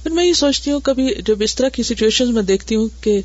پھر 0.02 0.10
میں 0.12 0.24
یہ 0.24 0.32
سوچتی 0.34 0.70
ہوں 0.72 0.80
کبھی 0.84 1.08
جب 1.26 1.42
اس 1.44 1.54
طرح 1.54 1.68
کی 1.72 1.82
سچویشن 1.82 2.32
میں 2.34 2.42
دیکھتی 2.42 2.76
ہوں 2.76 2.86
کہ 3.02 3.20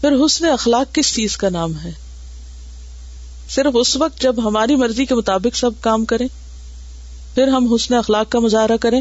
پھر 0.00 0.14
حسن 0.24 0.44
اخلاق 0.50 0.94
کس 0.94 1.12
چیز 1.14 1.36
کا 1.36 1.48
نام 1.52 1.78
ہے 1.84 1.90
صرف 3.54 3.76
اس 3.80 3.96
وقت 4.00 4.20
جب 4.22 4.46
ہماری 4.46 4.76
مرضی 4.76 5.04
کے 5.06 5.14
مطابق 5.14 5.56
سب 5.56 5.80
کام 5.80 6.04
کریں 6.12 6.26
پھر 7.34 7.48
ہم 7.54 7.72
حسن 7.74 7.94
اخلاق 7.94 8.30
کا 8.32 8.38
مظاہرہ 8.40 8.76
کریں 8.80 9.00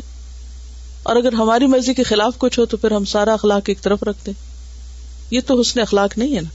اور 1.11 1.15
اگر 1.15 1.33
ہماری 1.33 1.65
مرضی 1.67 1.93
کے 1.93 2.03
خلاف 2.03 2.37
کچھ 2.39 2.59
ہو 2.59 2.65
تو 2.73 2.77
پھر 2.77 2.91
ہم 2.91 3.05
سارا 3.11 3.33
اخلاق 3.33 3.69
ایک 3.69 3.81
طرف 3.81 4.03
رکھ 4.07 4.25
دیں 4.25 4.33
یہ 5.31 5.41
تو 5.47 5.59
حسن 5.59 5.79
اخلاق 5.79 6.17
نہیں 6.17 6.35
ہے 6.35 6.41
نا 6.41 6.49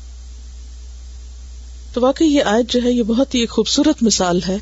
تو 1.93 2.01
واقعی 2.01 2.27
یہ 2.27 2.45
آیت 2.55 2.73
جو 2.73 2.83
ہے 2.85 2.93
یہ 2.93 3.03
بہت 3.07 3.35
ہی 3.35 3.45
خوبصورت 3.57 4.03
مثال 4.03 4.41
ہے 4.49 4.57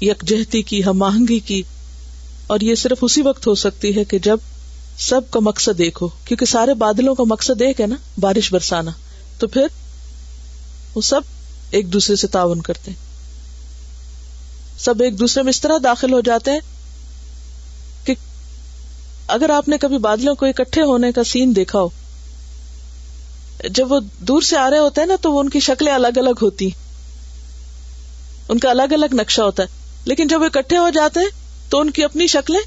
یکجہتی 0.00 0.62
کی 0.70 0.82
ہم 0.84 1.02
آہنگی 1.02 1.38
کی 1.46 1.62
اور 2.52 2.60
یہ 2.60 2.74
صرف 2.74 2.98
اسی 3.02 3.22
وقت 3.22 3.46
ہو 3.46 3.54
سکتی 3.64 3.94
ہے 3.96 4.04
کہ 4.04 4.18
جب 4.22 4.38
سب 5.08 5.30
کا 5.30 5.40
مقصد 5.42 5.80
ایک 5.80 5.98
ہو 6.02 6.08
کیونکہ 6.24 6.46
سارے 6.46 6.74
بادلوں 6.82 7.14
کا 7.14 7.24
مقصد 7.28 7.62
ایک 7.62 7.80
ہے 7.80 7.86
نا 7.86 7.96
بارش 8.20 8.52
برسانا 8.52 8.90
تو 9.38 9.46
پھر 9.54 9.66
وہ 10.94 11.00
سب 11.02 11.20
ایک 11.78 11.92
دوسرے 11.92 12.16
سے 12.16 12.26
تعاون 12.34 12.60
کرتے 12.62 12.90
ہیں 12.90 13.02
سب 14.84 15.02
ایک 15.02 15.18
دوسرے 15.18 15.42
میں 15.42 15.50
اس 15.50 15.60
طرح 15.60 15.78
داخل 15.84 16.12
ہو 16.12 16.20
جاتے 16.26 16.50
ہیں 16.50 16.60
کہ 18.06 18.14
اگر 19.38 19.50
آپ 19.54 19.68
نے 19.68 19.78
کبھی 19.80 19.98
بادلوں 20.08 20.34
کو 20.34 20.46
اکٹھے 20.46 20.82
ہونے 20.90 21.12
کا 21.12 21.24
سین 21.32 21.56
دیکھا 21.56 21.80
ہو 21.80 21.88
جب 23.74 23.92
وہ 23.92 23.98
دور 24.28 24.42
سے 24.42 24.56
آ 24.58 24.68
رہے 24.70 24.78
ہوتے 24.78 25.00
ہیں 25.00 25.08
نا 25.08 25.14
تو 25.22 25.32
وہ 25.32 25.40
ان 25.40 25.48
کی 25.48 25.60
شکلیں 25.70 25.92
الگ 25.92 26.18
الگ 26.22 26.42
ہوتی 26.42 26.68
ان 28.48 28.58
کا 28.58 28.70
الگ 28.70 28.92
الگ 28.94 29.14
نقشہ 29.20 29.40
ہوتا 29.42 29.62
ہے 29.62 29.82
لیکن 30.06 30.26
جب 30.28 30.42
اکٹھے 30.42 30.76
ہو 30.78 30.88
جاتے 30.94 31.20
ہیں 31.20 31.28
تو 31.70 31.80
ان 31.80 31.90
کی 31.98 32.04
اپنی 32.04 32.26
شکلیں 32.32 32.60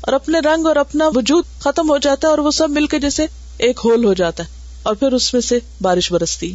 اور 0.00 0.12
اپنے 0.12 0.40
رنگ 0.44 0.66
اور 0.66 0.76
اپنا 0.76 1.08
وجود 1.14 1.44
ختم 1.60 1.90
ہو 1.90 1.96
جاتا 2.06 2.26
ہے 2.28 2.30
اور 2.30 2.38
وہ 2.46 2.50
سب 2.60 2.70
مل 2.70 2.86
کے 2.94 2.98
جیسے 3.00 3.26
ایک 3.66 3.80
ہول 3.84 4.04
ہو 4.04 4.12
جاتا 4.20 4.42
ہے 4.44 4.48
اور 4.88 4.94
پھر 5.02 5.12
اس 5.18 5.32
میں 5.34 5.40
سے 5.46 5.58
بارش 5.82 6.12
برستی 6.12 6.52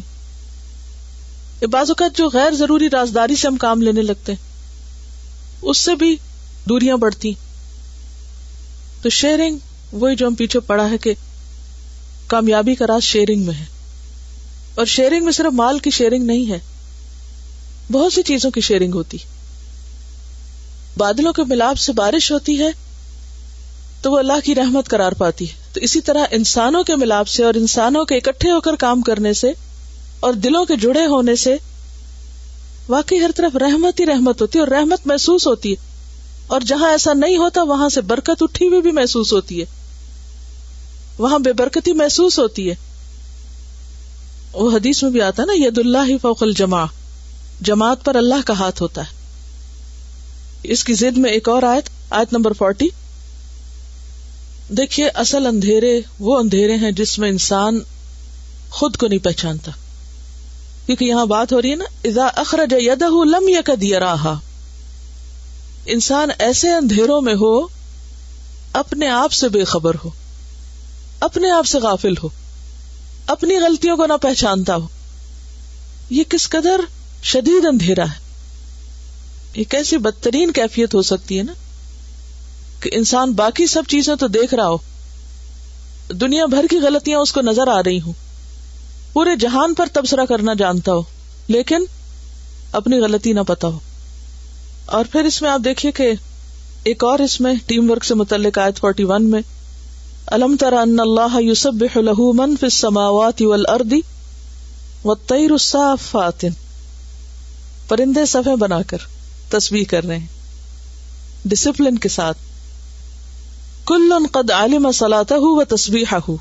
بعض 1.72 1.90
اوقات 1.90 2.16
جو 2.18 2.28
غیر 2.32 2.52
ضروری 2.58 2.88
رازداری 2.90 3.36
سے 3.36 3.46
ہم 3.46 3.56
کام 3.64 3.82
لینے 3.82 4.02
لگتے 4.02 4.32
ہیں 4.32 5.68
اس 5.70 5.78
سے 5.78 5.94
بھی 6.02 6.14
دوریاں 6.68 6.96
بڑھتی 7.02 7.32
تو 9.02 9.08
شیئرنگ 9.16 9.56
وہی 9.92 10.16
جو 10.16 10.26
ہم 10.26 10.34
پیچھے 10.34 10.60
پڑا 10.66 10.88
ہے 10.90 10.98
کہ 11.04 11.12
کامیابی 12.28 12.74
کا 12.74 12.86
راز 12.86 13.02
شیئرنگ 13.02 13.42
میں 13.46 13.54
ہے 13.54 13.64
اور 14.80 14.86
شیئرنگ 14.94 15.24
میں 15.24 15.32
صرف 15.38 15.52
مال 15.60 15.78
کی 15.86 15.90
شیئرنگ 16.00 16.24
نہیں 16.26 16.50
ہے 16.52 16.58
بہت 17.92 18.12
سی 18.12 18.22
چیزوں 18.32 18.50
کی 18.50 18.60
شیئرنگ 18.70 18.94
ہوتی 18.94 19.16
ہے 19.24 19.29
بادلوں 20.96 21.32
کے 21.32 21.42
ملاپ 21.48 21.78
سے 21.78 21.92
بارش 21.96 22.30
ہوتی 22.32 22.60
ہے 22.62 22.70
تو 24.02 24.10
وہ 24.12 24.18
اللہ 24.18 24.40
کی 24.44 24.54
رحمت 24.54 24.88
کرار 24.88 25.12
پاتی 25.18 25.48
ہے 25.50 25.58
تو 25.72 25.80
اسی 25.86 26.00
طرح 26.08 26.24
انسانوں 26.38 26.82
کے 26.84 26.96
ملاپ 27.00 27.28
سے 27.28 27.44
اور 27.44 27.54
انسانوں 27.54 28.04
کے 28.12 28.16
اکٹھے 28.16 28.50
ہو 28.50 28.60
کر 28.60 28.76
کام 28.84 29.02
کرنے 29.08 29.32
سے 29.40 29.52
اور 30.28 30.32
دلوں 30.46 30.64
کے 30.66 30.76
جڑے 30.82 31.06
ہونے 31.06 31.34
سے 31.42 31.56
واقعی 32.88 33.18
ہر 33.22 33.30
طرف 33.36 33.56
رحمت 33.62 34.00
ہی 34.00 34.06
رحمت 34.06 34.40
ہوتی 34.42 34.58
ہے 34.58 34.62
اور 34.64 34.72
رحمت 34.78 35.06
محسوس 35.06 35.46
ہوتی 35.46 35.70
ہے 35.70 35.88
اور 36.54 36.60
جہاں 36.66 36.90
ایسا 36.90 37.12
نہیں 37.16 37.36
ہوتا 37.36 37.62
وہاں 37.62 37.88
سے 37.96 38.00
برکت 38.12 38.42
اٹھی 38.42 38.68
ہوئی 38.68 38.80
بھی 38.82 38.92
محسوس 38.92 39.32
ہوتی 39.32 39.60
ہے 39.60 39.66
وہاں 41.18 41.38
بے 41.44 41.52
برکتی 41.52 41.92
محسوس 41.92 42.38
ہوتی 42.38 42.68
ہے 42.70 42.74
وہ 44.52 44.70
حدیث 44.76 45.02
میں 45.02 45.10
بھی 45.12 45.22
آتا 45.22 45.42
ہے 45.42 45.46
نا 45.46 45.62
ید 45.64 45.78
اللہ 45.78 46.16
فوق 46.22 46.42
الجماع 46.42 46.84
جماعت 47.70 48.04
پر 48.04 48.14
اللہ 48.16 48.46
کا 48.46 48.58
ہاتھ 48.58 48.82
ہوتا 48.82 49.00
ہے 49.02 49.18
اس 50.74 50.84
کی 50.84 50.94
زد 50.94 51.18
میں 51.18 51.30
ایک 51.32 51.48
اور 51.48 51.62
آیت 51.62 51.88
آیت 52.18 52.32
نمبر 52.32 52.52
فورٹی 52.58 52.86
دیکھیے 54.78 55.08
اصل 55.22 55.46
اندھیرے 55.46 55.98
وہ 56.26 56.36
اندھیرے 56.38 56.74
ہیں 56.84 56.90
جس 56.98 57.18
میں 57.18 57.28
انسان 57.28 57.78
خود 58.78 58.96
کو 58.96 59.06
نہیں 59.06 59.24
پہچانتا 59.24 59.70
کیونکہ 60.86 61.04
یہاں 61.04 61.24
بات 61.26 61.52
ہو 61.52 61.62
رہی 61.62 61.70
ہے 61.70 61.76
نا 61.76 61.84
ادا 62.08 62.26
اخرج 62.42 62.74
یدہ 62.82 63.08
لم 63.30 63.48
ی 63.48 63.62
کا 63.66 63.72
دیا 63.80 64.00
رہا 64.00 64.38
انسان 65.94 66.30
ایسے 66.46 66.70
اندھیروں 66.74 67.20
میں 67.28 67.34
ہو 67.40 67.52
اپنے 68.82 69.08
آپ 69.08 69.32
سے 69.32 69.48
بے 69.56 69.64
خبر 69.74 69.94
ہو 70.04 70.10
اپنے 71.28 71.50
آپ 71.50 71.66
سے 71.66 71.78
غافل 71.82 72.14
ہو 72.22 72.28
اپنی 73.34 73.56
غلطیوں 73.62 73.96
کو 73.96 74.06
نہ 74.06 74.12
پہچانتا 74.22 74.76
ہو 74.76 74.86
یہ 76.10 76.24
کس 76.28 76.48
قدر 76.50 76.80
شدید 77.32 77.66
اندھیرا 77.68 78.04
ہے 78.10 78.19
یہ 79.54 79.64
کیسی 79.70 79.96
بدترین 80.06 80.50
کیفیت 80.54 80.94
ہو 80.94 81.00
سکتی 81.02 81.38
ہے 81.38 81.42
نا 81.42 81.52
کہ 82.82 82.90
انسان 82.94 83.32
باقی 83.40 83.66
سب 83.66 83.84
چیزیں 83.88 84.14
تو 84.20 84.26
دیکھ 84.38 84.54
رہا 84.54 84.68
ہو 84.68 84.76
دنیا 86.20 86.46
بھر 86.52 86.66
کی 86.70 86.78
غلطیاں 86.82 87.18
اس 87.20 87.32
کو 87.32 87.40
نظر 87.46 87.68
آ 87.72 87.80
رہی 87.86 88.00
ہوں 88.00 88.12
پورے 89.12 89.34
جہان 89.40 89.74
پر 89.74 89.88
تبصرہ 89.92 90.24
کرنا 90.28 90.54
جانتا 90.58 90.92
ہو 90.94 91.02
لیکن 91.54 91.84
اپنی 92.80 92.98
غلطی 93.00 93.32
نہ 93.32 93.40
پتا 93.46 93.68
ہو 93.68 93.78
اور 94.98 95.04
پھر 95.12 95.24
اس 95.24 95.40
میں 95.42 95.50
آپ 95.50 95.60
دیکھیے 95.64 95.92
کہ 95.92 96.12
ایک 96.90 97.04
اور 97.04 97.18
اس 97.20 97.40
میں 97.40 97.54
ٹیم 97.66 97.90
ورک 97.90 98.04
سے 98.04 98.14
متعلق 98.14 98.58
فی 98.58 98.80
فورٹی 98.80 99.04
ون 99.04 99.28
میں 99.30 99.40
الحمدران 100.36 100.96
پرندے 107.88 108.24
سب 108.32 108.48
بنا 108.58 108.80
کر 108.86 109.06
تسبیح 109.50 109.84
کر 109.90 110.04
رہے 110.06 110.16
ہیں 110.18 111.48
ڈسپلن 111.50 111.98
کے 112.04 112.08
ساتھ 112.18 112.38
کل 113.88 114.12
قد 114.32 114.50
عالم 114.56 114.86
ہوں 115.00 115.40
وہ 115.42 116.02
ہا 116.12 116.18
ہوں 116.28 116.36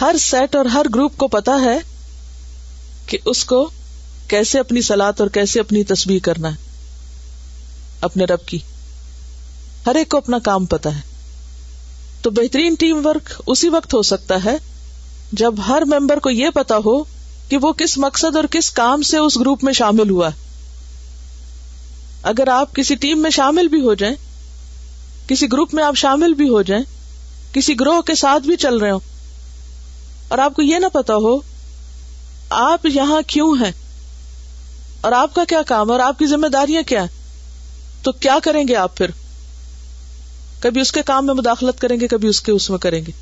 ہر 0.00 0.16
سیٹ 0.20 0.54
اور 0.56 0.64
ہر 0.72 0.86
گروپ 0.94 1.16
کو 1.22 1.28
پتا 1.34 1.56
ہے 1.64 1.78
کہ 3.10 3.18
اس 3.32 3.44
کو 3.52 3.68
کیسے 4.32 4.58
اپنی 4.60 4.80
سلاد 4.88 5.20
اور 5.20 5.28
کیسے 5.36 5.60
اپنی 5.60 5.82
تصویر 5.92 6.18
کرنا 6.24 6.50
ہے 6.54 6.66
اپنے 8.08 8.24
رب 8.32 8.44
کی 8.46 8.58
ہر 9.86 9.94
ایک 10.00 10.08
کو 10.10 10.18
اپنا 10.18 10.38
کام 10.50 10.66
پتا 10.74 10.94
ہے 10.96 11.00
تو 12.22 12.30
بہترین 12.40 12.74
ٹیم 12.78 13.04
ورک 13.06 13.32
اسی 13.54 13.68
وقت 13.76 13.94
ہو 13.94 14.02
سکتا 14.10 14.42
ہے 14.44 14.56
جب 15.42 15.66
ہر 15.68 15.82
ممبر 15.94 16.18
کو 16.26 16.30
یہ 16.30 16.50
پتا 16.54 16.76
ہو 16.84 17.02
کہ 17.48 17.56
وہ 17.62 17.72
کس 17.82 17.96
مقصد 18.04 18.36
اور 18.36 18.44
کس 18.56 18.70
کام 18.78 19.02
سے 19.10 19.18
اس 19.26 19.38
گروپ 19.40 19.64
میں 19.64 19.72
شامل 19.82 20.10
ہوا 20.10 20.28
ہے 20.32 20.46
اگر 22.30 22.48
آپ 22.52 22.74
کسی 22.74 22.94
ٹیم 23.02 23.20
میں 23.22 23.30
شامل 23.30 23.68
بھی 23.68 23.80
ہو 23.80 23.94
جائیں 23.94 24.14
کسی 25.28 25.46
گروپ 25.52 25.74
میں 25.74 25.84
آپ 25.84 25.96
شامل 25.96 26.32
بھی 26.34 26.48
ہو 26.48 26.62
جائیں 26.70 26.82
کسی 27.54 27.78
گروہ 27.80 28.00
کے 28.06 28.14
ساتھ 28.14 28.46
بھی 28.46 28.56
چل 28.64 28.76
رہے 28.78 28.90
ہو 28.90 28.98
اور 30.28 30.38
آپ 30.44 30.54
کو 30.54 30.62
یہ 30.62 30.78
نہ 30.78 30.86
پتا 30.92 31.16
ہو 31.26 31.36
آپ 32.62 32.86
یہاں 32.86 33.20
کیوں 33.26 33.54
ہیں 33.60 33.70
اور 35.06 35.12
آپ 35.12 35.34
کا 35.34 35.44
کیا 35.48 35.62
کام 35.66 35.90
اور 35.90 36.00
آپ 36.00 36.18
کی 36.18 36.26
ذمہ 36.26 36.46
داریاں 36.52 36.82
کیا 36.88 37.00
ہیں 37.02 37.16
تو 38.02 38.12
کیا 38.26 38.38
کریں 38.44 38.62
گے 38.68 38.76
آپ 38.76 38.96
پھر 38.96 39.10
کبھی 40.60 40.80
اس 40.80 40.92
کے 40.92 41.02
کام 41.06 41.26
میں 41.26 41.34
مداخلت 41.34 41.80
کریں 41.80 41.98
گے 42.00 42.08
کبھی 42.08 42.28
اس 42.28 42.40
کے 42.42 42.52
اس 42.52 42.68
میں 42.70 42.78
کریں 42.78 43.00
گے 43.06 43.12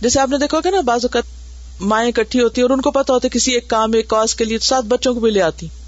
جیسے 0.00 0.20
آپ 0.20 0.28
نے 0.28 0.38
دیکھا 0.38 0.60
کہ 0.60 0.70
نا 0.70 0.80
بعض 0.86 1.04
اوقات 1.04 1.80
مائیں 1.92 2.08
اکٹھی 2.08 2.42
ہوتی 2.42 2.60
ہیں 2.60 2.68
اور 2.68 2.76
ان 2.76 2.80
کو 2.82 2.90
پتا 2.90 3.14
ہوتا 3.14 3.26
ہے 3.28 3.36
کسی 3.38 3.52
ایک 3.54 3.68
کام 3.70 3.92
ایک 3.96 4.08
کاز 4.08 4.34
کے 4.34 4.44
لیے 4.44 4.58
ساتھ 4.70 4.86
بچوں 4.86 5.14
کو 5.14 5.20
بھی 5.20 5.30
لے 5.30 5.42
آتی 5.42 5.66
ہیں 5.66 5.82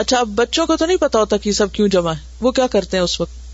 اچھا 0.00 0.18
اب 0.20 0.28
بچوں 0.38 0.66
کو 0.66 0.76
تو 0.76 0.86
نہیں 0.86 0.96
پتا 1.00 1.18
ہوتا 1.18 1.36
کہ 1.42 1.52
سب 1.58 1.72
کیوں 1.72 1.86
جمع 1.92 2.12
ہے 2.12 2.44
وہ 2.46 2.50
کیا 2.58 2.66
کرتے 2.72 2.96
ہیں 2.96 3.04
اس 3.04 3.20
وقت 3.20 3.44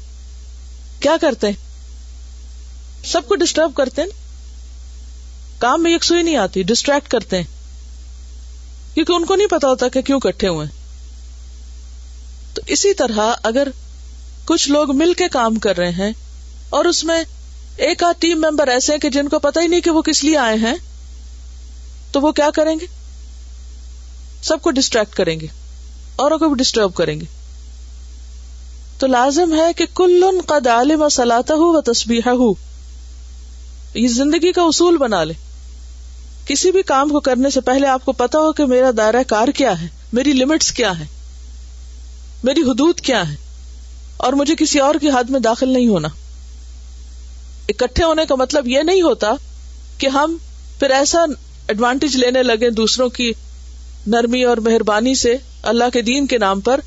کیا 1.02 1.16
کرتے 1.20 1.46
ہیں 1.46 3.04
سب 3.10 3.28
کو 3.28 3.34
ڈسٹرب 3.42 3.74
کرتے 3.76 4.02
ہیں 4.02 4.20
کام 5.64 5.82
میں 5.82 5.98
نہیں 6.10 6.36
آتی 6.46 6.62
ڈسٹریکٹ 6.70 7.10
کرتے 7.10 7.38
ہیں 7.40 7.46
کیونکہ 8.94 9.12
ان 9.12 9.24
کو 9.26 9.36
نہیں 9.36 9.50
پتا 9.54 9.68
ہوتا 9.68 9.88
کہ 9.92 10.02
کیوں 10.08 10.18
کٹھے 10.26 10.48
ہوئے 10.56 10.66
تو 12.54 12.62
اسی 12.76 12.92
طرح 12.94 13.30
اگر 13.50 13.68
کچھ 14.50 14.68
لوگ 14.74 14.94
مل 14.96 15.12
کے 15.22 15.28
کام 15.38 15.54
کر 15.66 15.76
رہے 15.82 15.90
ہیں 16.02 16.12
اور 16.78 16.84
اس 16.90 17.02
میں 17.10 17.22
ایک 17.88 18.02
آدھ 18.10 18.20
ٹیم 18.26 18.40
ممبر 18.48 18.68
ایسے 18.74 18.92
ہیں 18.92 18.98
کہ 19.06 19.10
جن 19.18 19.28
کو 19.34 19.38
پتا 19.48 19.60
ہی 19.62 19.66
نہیں 19.70 19.80
کہ 19.88 19.98
وہ 19.98 20.02
کس 20.10 20.22
لیے 20.24 20.36
آئے 20.50 20.56
ہیں 20.66 20.74
تو 22.12 22.20
وہ 22.20 22.32
کیا 22.40 22.50
کریں 22.58 22.74
گے 22.80 22.86
سب 24.50 24.62
کو 24.62 24.70
ڈسٹریکٹ 24.80 25.14
کریں 25.16 25.38
گے 25.40 25.46
اوروں 26.24 26.38
کو 26.38 26.48
بھی 26.48 26.56
ڈسٹرب 26.62 26.92
کریں 26.98 27.14
گے 27.20 27.24
تو 28.98 29.06
لازم 29.14 29.54
ہے 29.60 29.72
کہ 29.78 29.84
کل 30.00 30.26
زندگی 34.12 34.50
کا 34.56 34.62
سلاتا 34.72 35.04
بنا 35.04 35.22
لے 35.30 35.34
کسی 36.46 36.70
بھی 36.76 36.82
کام 36.90 37.08
کو 37.16 37.20
کرنے 37.30 37.50
سے 37.56 37.60
پہلے 37.70 37.86
آپ 37.94 38.04
کو 38.04 38.12
پتا 38.22 38.38
ہو 38.44 38.52
کہ 38.60 38.64
میرا 38.74 38.90
دائرہ 38.96 39.22
کار 39.34 39.48
کیا 39.62 39.80
ہے 39.80 39.86
میری 40.18 40.32
لمٹس 40.38 40.70
کیا 40.80 40.92
ہے 40.98 41.06
میری 42.50 42.62
حدود 42.70 43.00
کیا 43.10 43.28
ہے 43.30 43.34
اور 44.28 44.32
مجھے 44.42 44.54
کسی 44.64 44.78
اور 44.86 44.94
کی 45.04 45.10
حد 45.18 45.30
میں 45.36 45.40
داخل 45.50 45.68
نہیں 45.78 45.88
ہونا 45.94 46.08
اکٹھے 47.74 48.04
ہونے 48.04 48.26
کا 48.28 48.34
مطلب 48.46 48.68
یہ 48.68 48.82
نہیں 48.90 49.02
ہوتا 49.08 49.32
کہ 49.98 50.06
ہم 50.20 50.36
پھر 50.78 50.90
ایسا 51.00 51.24
ایڈوانٹیج 51.72 52.16
لینے 52.24 52.42
لگے 52.42 52.70
دوسروں 52.78 53.08
کی 53.18 53.32
نرمی 54.10 54.42
اور 54.44 54.56
مہربانی 54.66 55.14
سے 55.14 55.34
اللہ 55.72 55.90
کے 55.92 56.00
دین 56.02 56.26
کے 56.26 56.38
نام 56.38 56.60
پر 56.68 56.80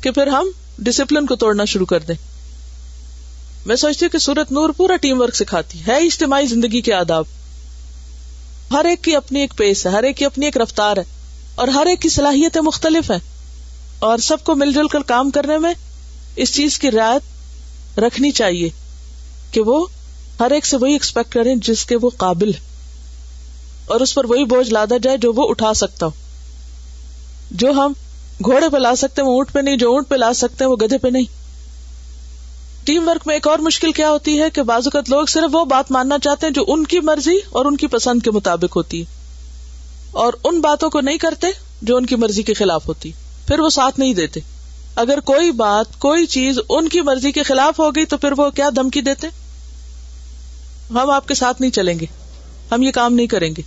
کہ 0.00 0.10
پھر 0.12 0.26
ہم 0.32 0.48
ڈسپلن 0.84 1.26
کو 1.26 1.36
توڑنا 1.36 1.64
شروع 1.72 1.86
کر 1.86 2.00
دیں 2.08 2.14
میں 3.66 3.76
سوچتی 3.76 4.04
ہوں 4.04 4.10
کہ 4.10 4.18
سورت 4.24 4.52
نور 4.52 4.70
پورا 4.76 4.96
ٹیم 5.02 5.20
ورک 5.20 5.34
سکھاتی 5.36 5.78
ہے 5.86 5.96
اجتماعی 6.06 6.46
زندگی 6.46 6.80
کے 6.80 6.92
آداب 6.94 7.24
ہر 8.74 8.84
ایک 8.88 9.02
کی 9.04 9.16
اپنی 9.16 9.40
ایک 9.40 9.54
پیس 9.56 9.84
ہے 9.86 9.90
ہر 9.90 10.02
ایک 10.04 10.16
کی 10.16 10.24
اپنی 10.24 10.44
ایک 10.46 10.56
رفتار 10.60 10.96
ہے 10.96 11.02
اور 11.62 11.68
ہر 11.76 11.86
ایک 11.90 12.02
کی 12.02 12.08
صلاحیتیں 12.08 12.60
مختلف 12.62 13.10
ہیں 13.10 13.18
اور 14.08 14.18
سب 14.28 14.44
کو 14.44 14.54
مل 14.56 14.72
جل 14.72 14.88
کر 14.92 15.02
کام 15.06 15.30
کرنے 15.36 15.58
میں 15.58 15.72
اس 16.44 16.54
چیز 16.54 16.78
کی 16.78 16.90
رعایت 16.90 17.98
رکھنی 18.00 18.30
چاہیے 18.40 18.68
کہ 19.52 19.60
وہ 19.66 19.84
ہر 20.40 20.50
ایک 20.58 20.66
سے 20.66 20.76
وہی 20.80 20.92
ایکسپیکٹ 20.92 21.32
کریں 21.32 21.54
جس 21.68 21.84
کے 21.86 21.96
وہ 22.02 22.10
قابل 22.16 22.52
ہے 22.54 22.66
اور 23.92 24.00
اس 24.00 24.14
پر 24.14 24.24
وہی 24.30 24.44
بوجھ 24.44 24.70
لادا 24.72 24.96
جائے 25.02 25.16
جو 25.22 25.32
وہ 25.36 25.48
اٹھا 25.50 25.72
سکتا 25.84 26.06
ہوں 26.06 26.26
جو 27.60 27.70
ہم 27.80 27.92
گھوڑے 28.44 28.68
پہ 28.72 28.76
لا 28.76 28.94
سکتے 28.96 29.22
وہ 29.22 29.32
اونٹ 29.34 29.52
پہ 29.52 29.58
نہیں 29.58 29.76
جو 29.76 29.92
اونٹ 29.92 30.08
پہ 30.08 30.14
لا 30.14 30.32
سکتے 30.34 30.64
وہ 30.66 30.76
گدھے 30.82 30.98
پہ 30.98 31.08
نہیں 31.12 31.36
ٹیم 32.86 33.08
ورک 33.08 33.26
میں 33.26 33.34
ایک 33.36 33.46
اور 33.48 33.58
مشکل 33.62 33.92
کیا 33.92 34.10
ہوتی 34.10 34.40
ہے 34.40 34.50
کہ 34.54 34.62
بعض 34.68 34.86
اوقات 34.86 35.10
لوگ 35.10 35.26
صرف 35.28 35.54
وہ 35.54 35.64
بات 35.70 35.90
ماننا 35.92 36.18
چاہتے 36.24 36.46
ہیں 36.46 36.52
جو 36.54 36.64
ان 36.72 36.84
کی 36.92 37.00
مرضی 37.04 37.36
اور 37.58 37.64
ان 37.66 37.76
کی 37.76 37.86
پسند 37.96 38.22
کے 38.24 38.30
مطابق 38.36 38.76
ہوتی 38.76 39.00
ہے 39.00 39.16
اور 40.24 40.32
ان 40.48 40.60
باتوں 40.60 40.90
کو 40.90 41.00
نہیں 41.00 41.18
کرتے 41.24 41.46
جو 41.90 41.96
ان 41.96 42.06
کی 42.06 42.16
مرضی 42.22 42.42
کے 42.42 42.54
خلاف 42.60 42.88
ہوتی 42.88 43.10
پھر 43.46 43.60
وہ 43.60 43.68
ساتھ 43.70 43.98
نہیں 44.00 44.14
دیتے 44.14 44.40
اگر 45.02 45.20
کوئی 45.30 45.50
بات 45.58 45.98
کوئی 46.00 46.26
چیز 46.26 46.58
ان 46.68 46.88
کی 46.88 47.00
مرضی 47.08 47.32
کے 47.32 47.42
خلاف 47.48 47.78
ہو 47.80 47.90
گئی 47.96 48.04
تو 48.12 48.16
پھر 48.18 48.32
وہ 48.38 48.48
کیا 48.56 48.68
دھمکی 48.76 49.00
دیتے 49.08 49.26
ہم 50.96 51.10
آپ 51.10 51.28
کے 51.28 51.34
ساتھ 51.34 51.60
نہیں 51.60 51.70
چلیں 51.70 51.98
گے 52.00 52.06
ہم 52.72 52.82
یہ 52.82 52.90
کام 52.94 53.14
نہیں 53.14 53.26
کریں 53.34 53.50
گے 53.56 53.62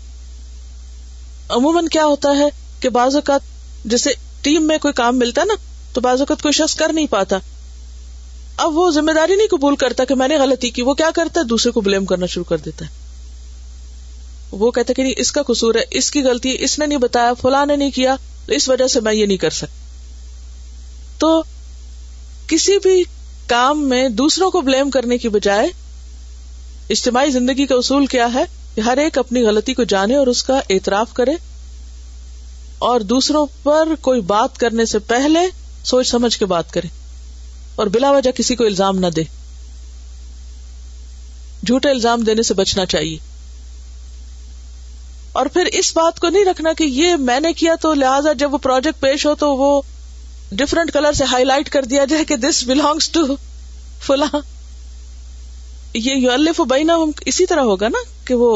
عموماً 1.55 1.87
کیا 1.91 2.05
ہوتا 2.05 2.35
ہے 2.37 2.47
کہ 2.79 2.89
بعض 2.89 3.15
اوقات 3.15 3.50
جیسے 3.89 4.09
ٹیم 4.43 4.67
میں 4.67 4.77
کوئی 4.81 4.93
کام 4.93 5.17
ملتا 5.19 5.43
نا 5.47 5.53
تو 5.93 6.01
بعض 6.01 6.21
کوئی 6.27 6.51
شخص 6.53 6.75
کر 6.75 6.91
نہیں 6.93 7.07
پاتا 7.09 7.37
اب 8.63 8.77
وہ 8.77 8.89
ذمہ 8.91 9.11
داری 9.15 9.35
نہیں 9.35 9.47
قبول 9.51 9.75
کرتا 9.83 10.03
کہ 10.05 10.15
میں 10.15 10.27
نے 10.27 10.37
غلطی 10.37 10.69
کی 10.71 10.81
وہ 10.85 10.93
کیا 10.93 11.09
کرتا 11.15 11.39
ہے 11.41 11.45
دوسرے 11.45 11.71
کو 11.71 11.81
بلیم 11.81 12.05
کرنا 12.05 12.25
شروع 12.33 12.43
کر 12.49 12.57
دیتا 12.65 12.85
ہے 12.85 12.99
وہ 14.61 14.71
کہتا 14.71 14.93
کہ 14.93 15.03
نہیں 15.03 15.13
اس 15.17 15.31
کا 15.31 15.41
قصور 15.47 15.75
ہے 15.75 15.83
اس 15.97 16.09
کی 16.11 16.21
غلطی 16.23 16.49
ہے 16.51 16.63
اس 16.63 16.77
نے 16.79 16.85
نہیں 16.85 16.99
بتایا 16.99 17.33
فلاں 17.41 17.65
نے 17.65 17.75
نہیں 17.75 17.91
کیا 17.95 18.15
اس 18.55 18.67
وجہ 18.69 18.87
سے 18.95 18.99
میں 19.01 19.13
یہ 19.13 19.25
نہیں 19.25 19.37
کر 19.37 19.49
سکتا 19.59 19.69
تو 21.19 21.41
کسی 22.47 22.77
بھی 22.83 23.03
کام 23.47 23.87
میں 23.89 24.07
دوسروں 24.23 24.49
کو 24.51 24.61
بلیم 24.61 24.89
کرنے 24.91 25.17
کی 25.17 25.29
بجائے 25.29 25.67
اجتماعی 26.93 27.31
زندگی 27.31 27.65
کا 27.67 27.75
اصول 27.75 28.05
کیا 28.13 28.27
ہے 28.33 28.43
کہ 28.75 28.81
ہر 28.81 28.97
ایک 28.97 29.17
اپنی 29.17 29.41
غلطی 29.45 29.73
کو 29.73 29.83
جانے 29.93 30.15
اور 30.15 30.27
اس 30.27 30.43
کا 30.43 30.59
اعتراف 30.69 31.13
کرے 31.13 31.31
اور 32.89 32.99
دوسروں 33.09 33.45
پر 33.63 33.89
کوئی 34.05 34.21
بات 34.29 34.57
کرنے 34.59 34.85
سے 34.91 34.99
پہلے 35.09 35.39
سوچ 35.85 36.07
سمجھ 36.11 36.37
کے 36.39 36.45
بات 36.53 36.71
کرے 36.73 36.87
اور 37.81 37.87
بلا 37.95 38.11
وجہ 38.11 38.29
کسی 38.37 38.55
کو 38.61 38.63
الزام 38.65 38.97
نہ 38.99 39.07
دے 39.15 39.23
جھوٹے 41.65 41.89
الزام 41.89 42.21
دینے 42.29 42.41
سے 42.47 42.53
بچنا 42.59 42.85
چاہیے 42.93 43.17
اور 45.39 45.45
پھر 45.57 45.65
اس 45.79 45.91
بات 45.97 46.19
کو 46.19 46.29
نہیں 46.29 46.45
رکھنا 46.45 46.73
کہ 46.77 46.83
یہ 46.83 47.15
میں 47.27 47.39
نے 47.39 47.51
کیا 47.59 47.75
تو 47.81 47.93
لہٰذا 48.03 48.33
جب 48.39 48.53
وہ 48.53 48.57
پروجیکٹ 48.63 48.99
پیش 49.01 49.25
ہو 49.25 49.33
تو 49.43 49.49
وہ 49.57 49.69
ڈفرنٹ 50.61 50.91
کلر 50.93 51.13
سے 51.17 51.25
ہائی 51.33 51.45
لائٹ 51.49 51.69
کر 51.75 51.85
دیا 51.93 52.05
جائے 52.13 52.25
کہ 52.31 52.35
دس 52.47 52.63
بلانگس 52.67 53.09
ٹو 53.17 53.23
فلاں 54.07 54.39
یہ 56.05 56.49
بینا 56.69 56.97
اسی 57.33 57.45
طرح 57.53 57.61
ہوگا 57.73 57.87
نا 57.97 58.01
کہ 58.27 58.35
وہ 58.41 58.49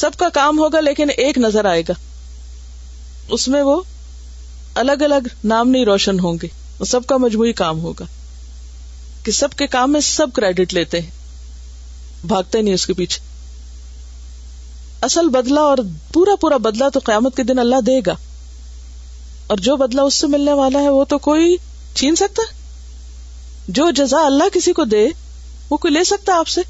سب 0.00 0.16
کا 0.24 0.28
کام 0.40 0.58
ہوگا 0.58 0.80
لیکن 0.88 1.10
ایک 1.26 1.38
نظر 1.46 1.64
آئے 1.74 1.82
گا 1.88 1.92
اس 3.36 3.46
میں 3.48 3.62
وہ 3.62 3.80
الگ 4.82 5.02
الگ 5.02 5.26
نام 5.44 5.68
نہیں 5.68 5.84
روشن 5.84 6.20
ہوں 6.20 6.36
گے 6.42 6.48
وہ 6.78 6.84
سب 6.86 7.06
کا 7.06 7.16
مجموعی 7.24 7.52
کام 7.62 7.80
ہوگا 7.80 8.04
کہ 9.24 9.32
سب 9.32 9.54
کے 9.58 9.66
کام 9.76 9.92
میں 9.92 10.00
سب 10.04 10.32
کریڈٹ 10.34 10.74
لیتے 10.74 11.00
ہیں 11.00 11.10
بھاگتے 12.28 12.62
نہیں 12.62 12.74
اس 12.74 12.86
کے 12.86 12.92
پیچھے 12.94 13.20
اصل 15.04 15.28
بدلا 15.34 15.60
اور 15.68 15.78
پورا 16.12 16.34
پورا 16.40 16.56
بدلا 16.66 16.88
تو 16.94 17.00
قیامت 17.04 17.36
کے 17.36 17.42
دن 17.44 17.58
اللہ 17.58 17.80
دے 17.86 17.98
گا 18.06 18.14
اور 19.52 19.58
جو 19.66 19.76
بدلا 19.76 20.02
اس 20.10 20.14
سے 20.20 20.26
ملنے 20.34 20.52
والا 20.60 20.78
ہے 20.82 20.88
وہ 20.90 21.04
تو 21.08 21.18
کوئی 21.28 21.56
چھین 21.94 22.16
سکتا 22.16 22.42
جو 23.78 23.90
جزا 23.96 24.24
اللہ 24.26 24.48
کسی 24.52 24.72
کو 24.72 24.84
دے 24.92 25.06
وہ 25.70 25.76
کوئی 25.82 25.92
لے 25.94 26.04
سکتا 26.04 26.36
آپ 26.38 26.48
سے 26.48 26.60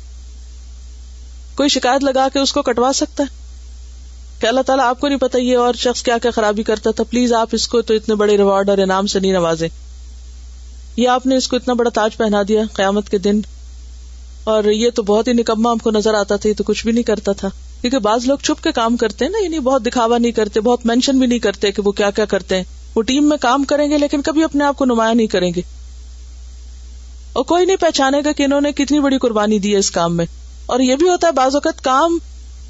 کوئی 1.56 1.68
شکایت 1.68 2.04
لگا 2.04 2.28
کے 2.32 2.38
اس 2.38 2.52
کو 2.52 2.62
کٹوا 2.62 2.92
سکتا 2.94 3.22
ہے 3.22 3.40
کہ 4.42 4.46
اللہ 4.46 4.60
تعالیٰ 4.68 4.84
آپ 4.90 4.98
کو 5.00 5.08
نہیں 5.08 5.18
پتا 5.18 5.38
یہ 5.38 5.56
اور 5.64 5.74
شخص 5.78 6.02
کیا 6.02 6.16
کیا 6.22 6.30
خرابی 6.34 6.62
کرتا 6.68 6.90
تھا 6.96 7.04
پلیز 7.10 7.32
آپ 7.40 7.48
اس 7.54 7.66
کو 7.74 7.80
تو 7.88 7.94
اتنے 7.94 8.14
بڑے 8.22 8.36
ریوارڈ 8.36 8.70
اور 8.70 8.78
انعام 8.84 9.06
سے 9.12 9.20
نہیں 9.20 9.32
نوازے 9.32 9.66
یہ 10.96 11.08
آپ 11.08 11.26
نے 11.32 11.36
اس 11.42 11.46
کو 11.48 11.56
اتنا 11.56 11.74
بڑا 11.80 11.90
تاج 11.98 12.16
پہنا 12.22 12.40
دیا 12.48 12.62
قیامت 12.74 13.08
کے 13.10 13.18
دن 13.26 13.38
اور 14.54 14.64
یہ 14.72 14.90
تو 14.94 15.02
بہت 15.10 15.28
ہی 15.28 15.32
نکما 15.40 15.72
ہم 15.72 15.78
کو 15.84 15.90
نظر 15.98 16.14
آتا 16.20 16.36
تھا 16.36 16.48
یہ 16.48 16.54
تو 16.58 16.64
کچھ 16.70 16.82
بھی 16.86 16.92
نہیں 16.92 17.02
کرتا 17.10 17.32
تھا 17.42 17.48
کیونکہ 17.80 17.98
بعض 18.08 18.26
لوگ 18.28 18.38
چھپ 18.48 18.62
کے 18.64 18.72
کام 18.80 18.96
کرتے 19.04 19.24
ہیں 19.24 19.32
نا 19.32 19.42
یعنی 19.44 19.58
بہت 19.70 19.84
دکھاوا 19.86 20.18
نہیں 20.26 20.32
کرتے 20.40 20.60
بہت 20.70 20.86
مینشن 20.86 21.18
بھی 21.18 21.26
نہیں 21.26 21.38
کرتے 21.46 21.72
کہ 21.72 21.82
وہ 21.86 21.92
کیا 22.02 22.10
کیا 22.18 22.24
کرتے 22.34 22.56
ہیں 22.56 22.64
وہ 22.94 23.02
ٹیم 23.12 23.28
میں 23.28 23.36
کام 23.46 23.64
کریں 23.74 23.88
گے 23.90 23.98
لیکن 23.98 24.22
کبھی 24.30 24.44
اپنے 24.44 24.64
آپ 24.70 24.78
کو 24.78 24.84
نمایاں 24.94 25.14
نہیں 25.14 25.26
کریں 25.36 25.50
گے 25.56 25.62
اور 27.40 27.44
کوئی 27.54 27.64
نہیں 27.66 27.76
پہچانے 27.86 28.20
گا 28.24 28.32
کہ 28.36 28.42
انہوں 28.44 28.60
نے 28.60 28.72
کتنی 28.82 29.00
بڑی 29.08 29.18
قربانی 29.28 29.58
دی 29.66 29.72
ہے 29.72 29.78
اس 29.78 29.90
کام 30.00 30.16
میں 30.16 30.26
اور 30.74 30.80
یہ 30.88 30.96
بھی 30.96 31.08
ہوتا 31.08 31.26
ہے 31.26 31.32
بعض 31.42 31.54
اوقات 31.54 31.80
کام 31.84 32.18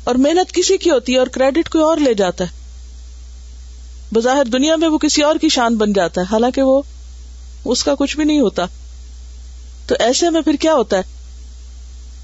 اور 0.04 0.14
محنت 0.24 0.52
کسی 0.54 0.76
کی 0.84 0.90
ہوتی 0.90 1.12
ہے 1.14 1.18
اور 1.18 1.26
کریڈٹ 1.34 1.68
کوئی 1.72 1.84
اور 1.84 1.96
لے 2.06 2.14
جاتا 2.20 2.44
ہے 2.44 2.60
بظاہر 4.14 4.44
دنیا 4.52 4.76
میں 4.76 4.88
وہ 4.88 4.98
کسی 5.02 5.22
اور 5.22 5.36
کی 5.40 5.48
شان 5.56 5.76
بن 5.82 5.92
جاتا 5.98 6.20
ہے 6.20 6.26
حالانکہ 6.30 6.62
وہ 6.70 6.80
اس 7.74 7.84
کا 7.84 7.94
کچھ 7.98 8.16
بھی 8.16 8.24
نہیں 8.24 8.40
ہوتا 8.40 8.66
تو 9.88 9.94
ایسے 10.06 10.30
میں 10.30 10.40
پھر 10.44 10.56
کیا 10.60 10.74
ہوتا 10.74 10.96
ہے 10.98 11.10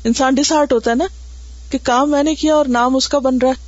انسان 0.08 0.34
ڈس 0.34 0.50
ہارٹ 0.52 0.72
ہوتا 0.72 0.90
ہے 0.90 0.94
نا 0.96 1.04
کہ 1.70 1.78
کام 1.82 2.10
میں 2.10 2.22
نے 2.22 2.34
کیا 2.42 2.54
اور 2.54 2.66
نام 2.78 2.96
اس 2.96 3.08
کا 3.14 3.18
بن 3.28 3.38
رہا 3.42 3.48
ہے 3.50 3.66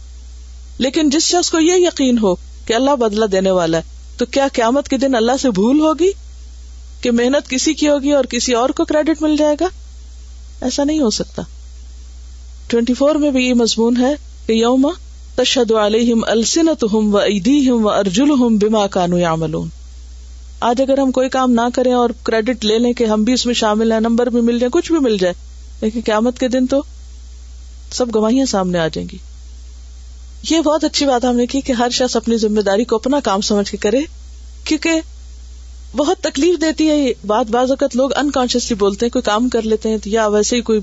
لیکن 0.84 1.10
جس 1.10 1.22
شخص 1.30 1.50
کو 1.50 1.58
یہ 1.60 1.86
یقین 1.86 2.18
ہو 2.18 2.34
کہ 2.66 2.74
اللہ 2.74 2.96
بدلہ 3.04 3.24
دینے 3.34 3.50
والا 3.58 3.78
ہے 3.78 3.98
تو 4.18 4.26
کیا 4.36 4.46
قیامت 4.52 4.88
کے 4.88 4.96
دن 4.98 5.14
اللہ 5.14 5.36
سے 5.42 5.50
بھول 5.58 5.80
ہوگی 5.80 6.10
کہ 7.02 7.10
محنت 7.20 7.48
کسی 7.50 7.74
کی 7.82 7.88
ہوگی 7.88 8.12
اور 8.12 8.24
کسی 8.34 8.54
اور 8.54 8.70
کو 8.80 8.84
کریڈٹ 8.90 9.22
مل 9.22 9.36
جائے 9.38 9.56
گا 9.60 9.68
ایسا 10.68 10.84
نہیں 10.84 11.00
ہو 11.00 11.10
سکتا 11.18 11.42
ٹوینٹی 12.70 12.94
فور 12.94 13.14
میں 13.22 13.30
بھی 13.34 13.44
یہ 13.46 13.54
مضمون 13.60 13.96
ہے 14.00 14.14
کہ 14.46 14.52
یوم 14.52 14.86
تشد 15.36 15.70
علیہم 15.84 16.20
السنت 16.34 16.84
و 16.84 16.98
و 16.98 17.20
عیدی 17.22 17.56
ارجل 17.92 18.32
کانو 18.92 19.18
آج 20.68 20.80
اگر 20.82 20.98
ہم 20.98 21.10
کوئی 21.16 21.28
کام 21.36 21.52
نہ 21.58 21.66
کریں 21.74 21.92
اور 22.00 22.10
کریڈٹ 22.24 22.64
لے 22.64 22.78
لیں 22.78 22.92
کہ 23.00 23.04
ہم 23.12 23.22
بھی 23.24 23.32
اس 23.32 23.44
میں 23.46 23.54
شامل 23.60 23.92
ہیں 23.92 24.00
نمبر 24.00 24.28
بھی 24.34 24.40
مل 24.48 24.58
جائے 24.58 24.70
کچھ 24.72 24.90
بھی 24.92 25.00
مل 25.06 25.16
جائے 25.20 25.32
لیکن 25.80 26.00
قیامت 26.04 26.38
کے 26.38 26.48
دن 26.54 26.66
تو 26.74 26.80
سب 27.98 28.14
گواہیاں 28.14 28.44
سامنے 28.54 28.78
آ 28.78 28.86
جائیں 28.96 29.08
گی 29.12 29.16
یہ 30.50 30.60
بہت 30.66 30.84
اچھی 30.84 31.06
بات 31.06 31.24
ہم 31.24 31.36
نے 31.36 31.46
کی 31.54 31.60
کہ 31.68 31.72
ہر 31.80 31.90
شخص 32.00 32.16
اپنی 32.16 32.36
ذمہ 32.44 32.60
داری 32.70 32.84
کو 32.92 32.96
اپنا 32.96 33.20
کام 33.24 33.40
سمجھ 33.50 33.70
کے 33.70 33.76
کرے 33.86 34.00
کیونکہ 34.68 35.00
بہت 35.96 36.20
تکلیف 36.24 36.60
دیتی 36.60 36.88
ہے 36.90 36.96
یہ 36.98 37.12
بات 37.26 37.50
بعض 37.56 37.70
اوقات 37.70 37.96
لوگ 37.96 38.16
انکانشیسلی 38.18 38.76
بولتے 38.84 39.06
ہیں 39.06 39.10
کوئی 39.12 39.22
کام 39.32 39.48
کر 39.56 39.62
لیتے 39.72 39.88
ہیں 39.90 39.96
یا 40.18 40.26
ویسے 40.36 40.56
ہی 40.56 40.60
کوئی 40.70 40.80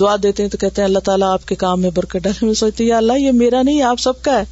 دعا 0.00 0.14
دیتے 0.22 0.42
ہیں 0.42 0.50
تو 0.50 0.58
کہتے 0.58 0.80
ہیں 0.80 0.86
اللہ 0.86 0.98
تعالیٰ 1.04 1.30
آپ 1.32 1.46
کے 1.48 1.54
کام 1.62 1.80
میں 1.80 1.90
برکت 1.94 2.22
ڈالے 2.24 2.46
میں 2.64 2.86
یا 2.86 2.96
اللہ 2.96 3.18
یہ 3.20 3.32
میرا 3.40 3.62
نہیں 3.62 3.82
آپ 3.90 3.98
سب 4.00 4.22
کا 4.22 4.38
ہے 4.38 4.44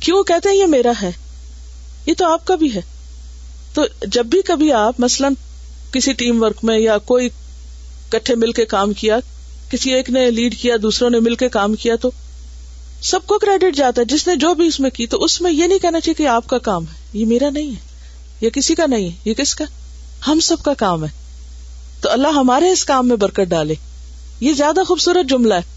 کیوں 0.00 0.22
کہتے 0.30 0.48
ہیں 0.48 0.56
یہ 0.56 0.60
یہ 0.62 0.66
میرا 0.66 0.92
ہے 1.02 1.06
ہے 1.08 2.12
تو 2.12 2.14
تو 2.18 2.24
آپ 2.32 2.40
آپ 2.40 2.46
کا 2.46 2.54
بھی 2.56 2.68
بھی 2.72 3.82
جب 4.16 4.36
کبھی 4.46 4.70
کسی 5.92 6.12
ٹیم 6.22 6.42
ورک 6.42 6.64
میں 6.68 6.78
یا 6.78 6.96
کوئی 7.10 7.28
کٹھے 8.10 8.34
مل 8.44 8.52
کے 8.58 8.64
کام 8.74 8.92
کیا 9.02 9.18
کسی 9.70 9.92
ایک 9.94 10.10
نے 10.16 10.30
لیڈ 10.30 10.56
کیا 10.60 10.76
دوسروں 10.82 11.10
نے 11.10 11.20
مل 11.26 11.34
کے 11.42 11.48
کام 11.58 11.74
کیا 11.82 11.96
تو 12.00 12.10
سب 13.10 13.26
کو 13.26 13.38
کریڈٹ 13.42 13.76
جاتا 13.76 14.00
ہے 14.00 14.06
جس 14.14 14.26
نے 14.28 14.36
جو 14.46 14.52
بھی 14.54 14.66
اس 14.66 14.80
میں 14.80 14.90
کی 14.98 15.06
تو 15.14 15.22
اس 15.24 15.40
میں 15.40 15.52
یہ 15.52 15.66
نہیں 15.66 15.78
کہنا 15.78 16.00
چاہیے 16.00 16.14
کہ 16.22 16.26
آپ 16.36 16.46
کا 16.48 16.58
کام 16.70 16.84
ہے 16.90 17.18
یہ 17.18 17.26
میرا 17.34 17.50
نہیں 17.50 17.70
ہے 17.70 18.14
یہ 18.44 18.50
کسی 18.54 18.74
کا 18.74 18.86
نہیں 18.94 19.06
ہے 19.10 19.16
یہ 19.30 19.34
کس 19.42 19.54
کا 19.54 19.64
ہم 20.28 20.40
سب 20.50 20.62
کا 20.64 20.72
کام 20.78 21.04
ہے 21.04 21.08
اللہ 22.16 22.32
ہمارے 22.38 22.68
اس 22.72 22.84
کام 22.88 23.08
میں 23.08 23.16
برکت 23.22 23.48
ڈالے 23.48 23.74
یہ 24.40 24.52
زیادہ 24.60 24.80
خوبصورت 24.88 25.28
جملہ 25.30 25.54
ہے 25.54 25.74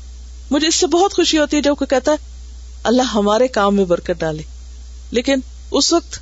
مجھے 0.52 0.68
اس 0.68 0.76
سے 0.84 0.88
بہت 0.94 1.14
خوشی 1.14 1.38
ہوتی 1.38 1.58
ہے 1.58 1.62
جب 1.62 1.74
کوئی 1.82 1.88
کہتا 1.94 2.12
ہے 2.12 2.18
اللہ 2.92 3.10
ہمارے 3.16 3.48
کام 3.58 3.76
میں 3.76 3.86
برکت 3.90 4.20
ڈالے 4.20 4.44
لیکن 5.18 5.40
اس 5.80 5.92
وقت 5.94 6.20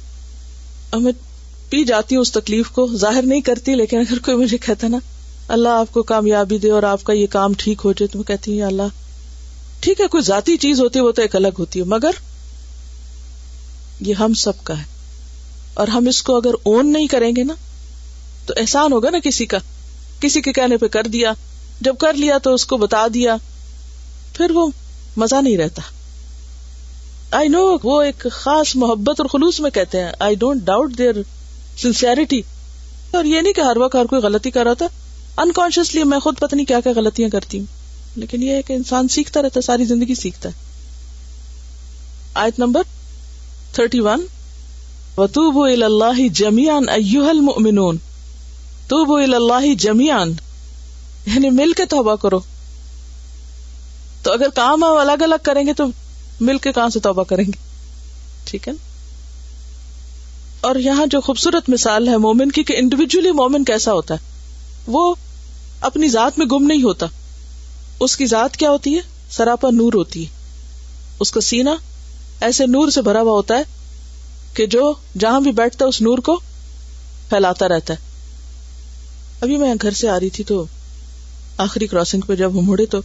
پی 1.71 1.83
جاتی 1.91 2.15
ہوں 2.15 2.21
اس 2.21 2.31
تکلیف 2.39 2.69
کو 2.79 2.85
ظاہر 3.03 3.23
نہیں 3.33 3.41
کرتی 3.51 3.75
لیکن 3.83 3.97
اگر 4.07 4.19
کوئی 4.29 4.37
مجھے 4.41 4.57
کہتا 4.65 4.87
نا 4.95 5.01
اللہ 5.57 5.79
آپ 5.83 5.91
کو 5.99 6.03
کامیابی 6.13 6.57
دے 6.65 6.71
اور 6.79 6.83
آپ 6.95 7.03
کا 7.11 7.19
یہ 7.21 7.27
کام 7.37 7.53
ٹھیک 7.67 7.81
ہو 7.85 7.91
جائے 8.01 8.07
تو 8.13 8.19
میں 8.25 8.27
کہتی 8.33 8.57
ہوں 8.59 8.67
اللہ 8.71 8.97
ٹھیک 9.85 10.01
ہے 10.01 10.07
کوئی 10.17 10.23
ذاتی 10.33 10.55
چیز 10.67 10.79
ہوتی 10.87 10.99
ہے 11.03 11.07
وہ 11.11 11.15
تو 11.19 11.27
ایک 11.27 11.35
الگ 11.43 11.59
ہوتی 11.65 11.79
ہے 11.79 11.83
مگر 11.95 12.19
یہ 14.11 14.27
ہم 14.27 14.33
سب 14.49 14.63
کا 14.69 14.77
ہے 14.83 14.91
اور 15.81 15.87
ہم 15.97 16.07
اس 16.15 16.21
کو 16.29 16.35
اگر 16.43 16.55
اون 16.71 16.91
نہیں 16.93 17.07
کریں 17.17 17.31
گے 17.39 17.43
نا 17.55 17.61
تو 18.45 18.53
احسان 18.63 18.93
ہوگا 18.97 19.09
نا 19.19 19.27
کسی 19.31 19.45
کا 19.55 19.65
کسی 20.21 20.41
کے 20.41 20.51
کہنے 20.57 20.77
پہ 20.83 20.87
کر 20.95 21.07
دیا 21.15 21.31
جب 21.87 21.97
کر 21.99 22.13
لیا 22.23 22.37
تو 22.45 22.53
اس 22.53 22.65
کو 22.65 22.77
بتا 22.83 23.05
دیا 23.13 23.35
پھر 24.37 24.51
وہ 24.55 24.67
مزہ 25.23 25.41
نہیں 25.41 25.57
رہتا 25.57 25.81
آئی 27.37 27.47
نو 27.55 27.61
وہ 27.83 28.01
ایک 28.01 28.25
خاص 28.31 28.75
محبت 28.83 29.19
اور 29.21 29.27
خلوص 29.29 29.59
میں 29.61 29.69
کہتے 29.77 30.01
ہیں 30.03 30.11
I 30.27 30.35
don't 30.43 30.63
doubt 30.65 30.97
their 30.97 31.21
sincerity 31.81 32.41
اور 33.17 33.25
یہ 33.25 33.41
نہیں 33.41 33.53
کہ 33.53 33.61
ہر 33.61 33.77
وقت 33.77 33.95
ہر 33.95 34.05
کوئی 34.13 34.21
غلطی 34.21 34.51
کر 34.51 34.63
رہا 34.65 34.73
تھا 34.83 34.87
انکانشیسلی 35.41 36.03
میں 36.13 36.19
خود 36.19 36.37
پتہ 36.39 36.55
نہیں 36.55 36.65
کیا 36.65 36.79
کیا 36.83 36.91
غلطیاں 36.95 37.29
کرتی 37.29 37.59
ہوں 37.59 37.65
لیکن 38.21 38.43
یہ 38.43 38.55
ہے 38.55 38.61
کہ 38.67 38.73
انسان 38.73 39.07
سیکھتا 39.15 39.41
رہتا 39.41 39.57
ہے 39.59 39.65
ساری 39.65 39.85
زندگی 39.91 40.15
سیکھتا 40.21 40.49
ہے 40.49 40.65
آیت 42.45 42.59
نمبر 42.59 42.81
تھرٹی 43.75 43.99
ون 44.07 44.21
اللہ 45.83 46.27
جمیان 46.39 46.89
تو 48.89 49.03
بوئی 49.05 49.23
اللہ 49.33 49.73
جمیان 49.79 50.31
یعنی 51.25 51.49
مل 51.59 51.71
کے 51.77 51.85
توبہ 51.95 52.15
کرو 52.21 52.39
تو 54.23 54.31
اگر 54.33 54.49
کام 54.55 54.83
آپ 54.83 54.97
الگ 54.99 55.23
الگ 55.23 55.43
کریں 55.43 55.65
گے 55.67 55.73
تو 55.79 55.85
مل 56.49 56.57
کے 56.65 56.71
کہاں 56.71 56.89
سے 56.89 56.99
توبہ 57.07 57.23
کریں 57.31 57.43
گے 57.47 57.57
ٹھیک 58.49 58.67
ہے 58.67 58.73
اور 60.67 60.75
یہاں 60.85 61.05
جو 61.15 61.21
خوبصورت 61.21 61.69
مثال 61.69 62.07
ہے 62.07 62.17
مومن 62.27 62.51
کی 62.51 62.63
کہ 62.69 62.77
انڈیویجلی 62.77 63.31
مومن 63.41 63.63
کیسا 63.63 63.93
ہوتا 63.93 64.13
ہے 64.15 64.89
وہ 64.95 65.13
اپنی 65.89 66.07
ذات 66.09 66.39
میں 66.39 66.45
گم 66.51 66.63
نہیں 66.67 66.83
ہوتا 66.83 67.05
اس 68.05 68.15
کی 68.17 68.25
ذات 68.35 68.57
کیا 68.57 68.69
ہوتی 68.71 68.95
ہے 68.95 69.01
سراپا 69.37 69.69
نور 69.77 69.93
ہوتی 69.95 70.23
ہے 70.25 70.35
اس 71.25 71.31
کا 71.31 71.41
سینا 71.51 71.75
ایسے 72.47 72.65
نور 72.77 72.89
سے 72.95 73.01
بھرا 73.09 73.21
ہوا 73.21 73.31
ہوتا 73.31 73.57
ہے 73.57 73.63
کہ 74.55 74.65
جو 74.77 74.93
جہاں 75.19 75.39
بھی 75.47 75.51
بیٹھتا 75.61 75.85
ہے 75.85 75.89
اس 75.89 76.01
نور 76.01 76.17
کو 76.29 76.37
پھیلاتا 77.29 77.67
رہتا 77.69 77.93
ہے 77.93 78.05
ابھی 79.43 79.57
میں 79.57 79.73
گھر 79.81 79.91
سے 79.93 80.07
آ 80.09 80.19
رہی 80.19 80.29
تھی 80.35 80.43
تو 80.51 80.63
آخری 81.65 81.87
کراسنگ 81.87 82.21
پہ 82.27 82.35
جب 82.35 82.59
ہم 82.59 82.75
تو 82.91 82.99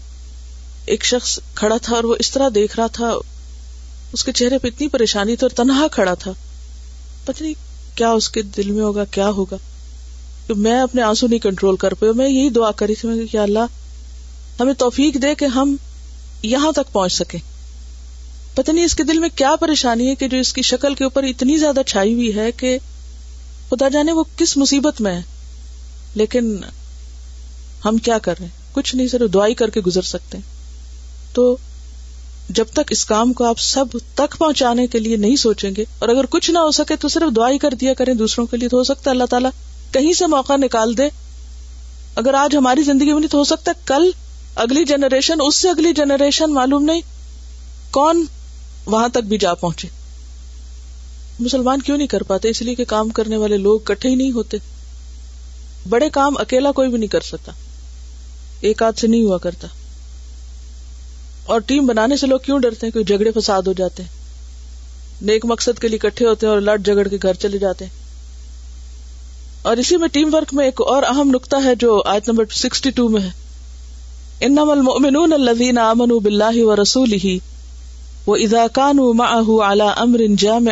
ایک 0.95 1.05
شخص 1.05 1.39
کھڑا 1.55 1.77
تھا 1.83 1.95
اور 1.97 2.05
وہ 2.11 2.15
اس 2.21 2.31
طرح 2.31 2.49
دیکھ 2.55 2.79
رہا 2.79 2.87
تھا 2.93 3.11
اس 4.13 4.25
کے 4.25 4.33
چہرے 4.39 4.59
پہ 4.59 4.69
اتنی 4.69 4.89
پریشانی 4.95 5.37
تھی 5.37 5.45
اور 5.47 5.57
تنہا 5.57 5.87
کھڑا 5.93 6.15
تھا 6.23 6.33
پتہ 7.27 7.43
نہیں 7.43 7.97
کیا 7.97 8.11
اس 8.21 8.29
کے 8.37 8.43
دل 8.57 8.71
میں 8.71 8.83
ہوگا 8.85 9.05
کیا 9.17 9.29
ہوگا 9.41 9.57
میں 10.57 10.81
اپنے 10.81 11.03
آنسو 11.03 11.27
نہیں 11.27 11.39
کنٹرول 11.39 11.77
کر 11.83 11.95
پہ 11.99 12.11
میں 12.17 12.29
یہی 12.29 12.49
دعا 12.57 12.71
کری 12.81 12.95
تھی 13.01 13.27
کہ 13.31 13.39
اللہ 13.39 13.79
ہمیں 14.61 14.73
توفیق 14.79 15.21
دے 15.23 15.35
کہ 15.39 15.45
ہم 15.59 15.75
یہاں 16.53 16.73
تک 16.77 16.93
پہنچ 16.93 17.13
سکیں 17.13 17.39
نہیں 18.69 18.85
اس 18.85 18.95
کے 18.95 19.03
دل 19.05 19.19
میں 19.19 19.29
کیا 19.35 19.55
پریشانی 19.61 20.09
ہے 20.09 20.15
کہ 20.21 20.27
جو 20.29 20.37
اس 20.39 20.53
کی 20.53 20.63
شکل 20.71 20.95
کے 20.95 21.05
اوپر 21.05 21.23
اتنی 21.25 21.57
زیادہ 21.59 21.81
چھائی 21.87 22.13
ہوئی 22.15 22.35
ہے 22.37 22.51
کہ 22.63 22.77
خدا 23.71 23.89
جانے 23.93 24.13
وہ 24.13 24.25
کس 24.39 24.57
مصیبت 24.57 25.01
میں 25.01 25.15
ہے 25.15 25.23
لیکن 26.21 26.57
ہم 27.85 27.97
کیا 28.09 28.19
کر 28.23 28.35
رہے 28.39 28.47
ہیں 28.47 28.75
کچھ 28.75 28.95
نہیں 28.97 29.07
صرف 29.09 29.33
دعائی 29.35 29.55
کر 29.55 29.71
کے 29.71 29.81
گزر 29.87 30.03
سکتے 30.09 30.39
ہیں 30.39 31.35
تو 31.35 31.55
جب 32.59 32.67
تک 32.75 32.91
اس 32.93 33.05
کام 33.05 33.33
کو 33.33 33.45
آپ 33.45 33.59
سب 33.61 33.99
تک 34.15 34.37
پہنچانے 34.39 34.87
کے 34.95 34.99
لیے 34.99 35.17
نہیں 35.17 35.37
سوچیں 35.43 35.71
گے 35.77 35.85
اور 35.99 36.09
اگر 36.09 36.27
کچھ 36.31 36.51
نہ 36.51 36.59
ہو 36.59 36.71
سکے 36.79 36.97
تو 37.01 37.09
صرف 37.09 37.35
دعائی 37.37 37.59
کر 37.59 37.75
دیا 37.81 37.95
کریں 37.99 38.13
دوسروں 38.15 38.47
کے 38.47 38.57
لیے 38.57 38.69
تو 38.69 38.77
ہو 38.79 38.83
سکتا 38.85 39.11
ہے 39.11 39.15
اللہ 39.15 39.27
تعالیٰ 39.31 39.51
کہیں 39.93 40.13
سے 40.19 40.27
موقع 40.35 40.57
نکال 40.63 40.97
دے 40.99 41.09
اگر 42.23 42.35
آج 42.41 42.57
ہماری 42.57 42.83
زندگی 42.83 43.13
میں 43.13 43.21
نہیں 43.21 43.31
تو 43.31 43.39
ہو 43.39 43.45
سکتا 43.51 43.71
ہے 43.75 43.81
کل 43.87 44.11
اگلی 44.65 44.85
جنریشن 44.85 45.41
اس 45.47 45.57
سے 45.57 45.71
اگلی 45.71 45.93
جنریشن 45.97 46.53
معلوم 46.55 46.85
نہیں 46.85 47.01
کون 47.93 48.25
وہاں 48.87 49.09
تک 49.13 49.25
بھی 49.33 49.39
جا 49.39 49.55
پہنچے 49.63 49.89
مسلمان 51.39 51.81
کیوں 51.83 51.97
نہیں 51.97 52.09
کر 52.09 52.23
پاتے 52.27 52.49
اس 52.51 52.63
لیے 52.63 52.75
کہ 52.75 52.85
کام 52.89 53.09
کرنے 53.21 53.37
والے 53.43 53.57
لوگ 53.57 53.79
کٹھے 53.91 54.09
ہی 54.09 54.15
نہیں 54.15 54.33
ہوتے 54.33 54.57
بڑے 55.89 56.09
کام 56.13 56.35
اکیلا 56.41 56.73
کوئی 56.73 56.89
بھی 56.89 56.99
نہیں 56.99 57.11
کر 57.13 57.21
سکتا 57.29 57.53
ایک 58.69 58.83
آدھ 58.83 58.99
سے 59.01 59.07
نہیں 59.07 59.23
ہوا 59.25 59.39
کرتا 59.47 59.69
اور 61.53 61.61
ٹیم 61.67 61.87
بنانے 61.87 62.17
سے 62.17 62.27
لوگ 62.27 62.39
کیوں 62.45 62.59
ڈرتے 62.61 62.87
ہیں 62.87 63.03
جھگڑے 63.03 63.31
فساد 63.41 63.63
ہو 63.67 63.73
جاتے 63.77 64.03
ہیں 64.03 64.21
نیک 65.31 65.45
مقصد 65.47 65.79
کے 65.81 65.89
لیے 65.89 66.07
ہوتے 66.25 66.45
ہیں 66.47 66.51
اور 66.53 66.61
لڑ 66.61 66.77
جگڑ 66.87 67.07
کے 67.09 67.17
گھر 67.23 67.35
چلے 67.45 67.59
جاتے 67.65 67.85
ہیں 67.85 68.01
اور 69.71 69.77
اسی 69.83 69.97
میں 70.03 70.09
ٹیم 70.13 70.35
ورک 70.35 70.55
میں 70.55 70.65
ایک 70.65 70.81
اور 70.93 71.03
اہم 71.09 71.31
نقطہ 71.35 71.57
ہے 71.65 71.75
جو 71.85 72.03
میں 73.09 73.21
ہے 73.23 73.31
ان 74.47 75.33
لذین 75.45 75.79
امن 75.79 76.17
بلاہی 76.23 76.63
و 76.63 76.77
رسول 76.83 77.13
ہی 77.25 77.39
وہ 78.27 78.37
ازا 78.45 78.67
کانو 78.77 79.13
ملا 79.23 79.89
امر 79.89 80.21
جام 80.45 80.69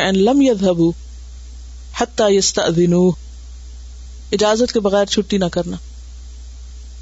اجازت 4.38 4.73
کے 4.73 4.81
بغیر 4.87 5.05
چھٹی 5.14 5.38
نہ 5.45 5.45
کرنا 5.57 5.77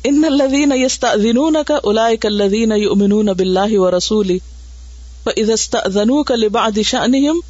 ان 0.08 0.20
الذين 0.26 0.72
يستأذنونك 0.78 1.70
اولئك 1.86 2.26
الذين 2.28 2.72
يؤمنون 2.82 3.30
بالله 3.40 3.80
ورسوله 3.84 4.36
فاذا 5.24 5.54
استأذنوك 5.60 6.38
لبعض 6.42 6.78
شأنهم 6.90 7.42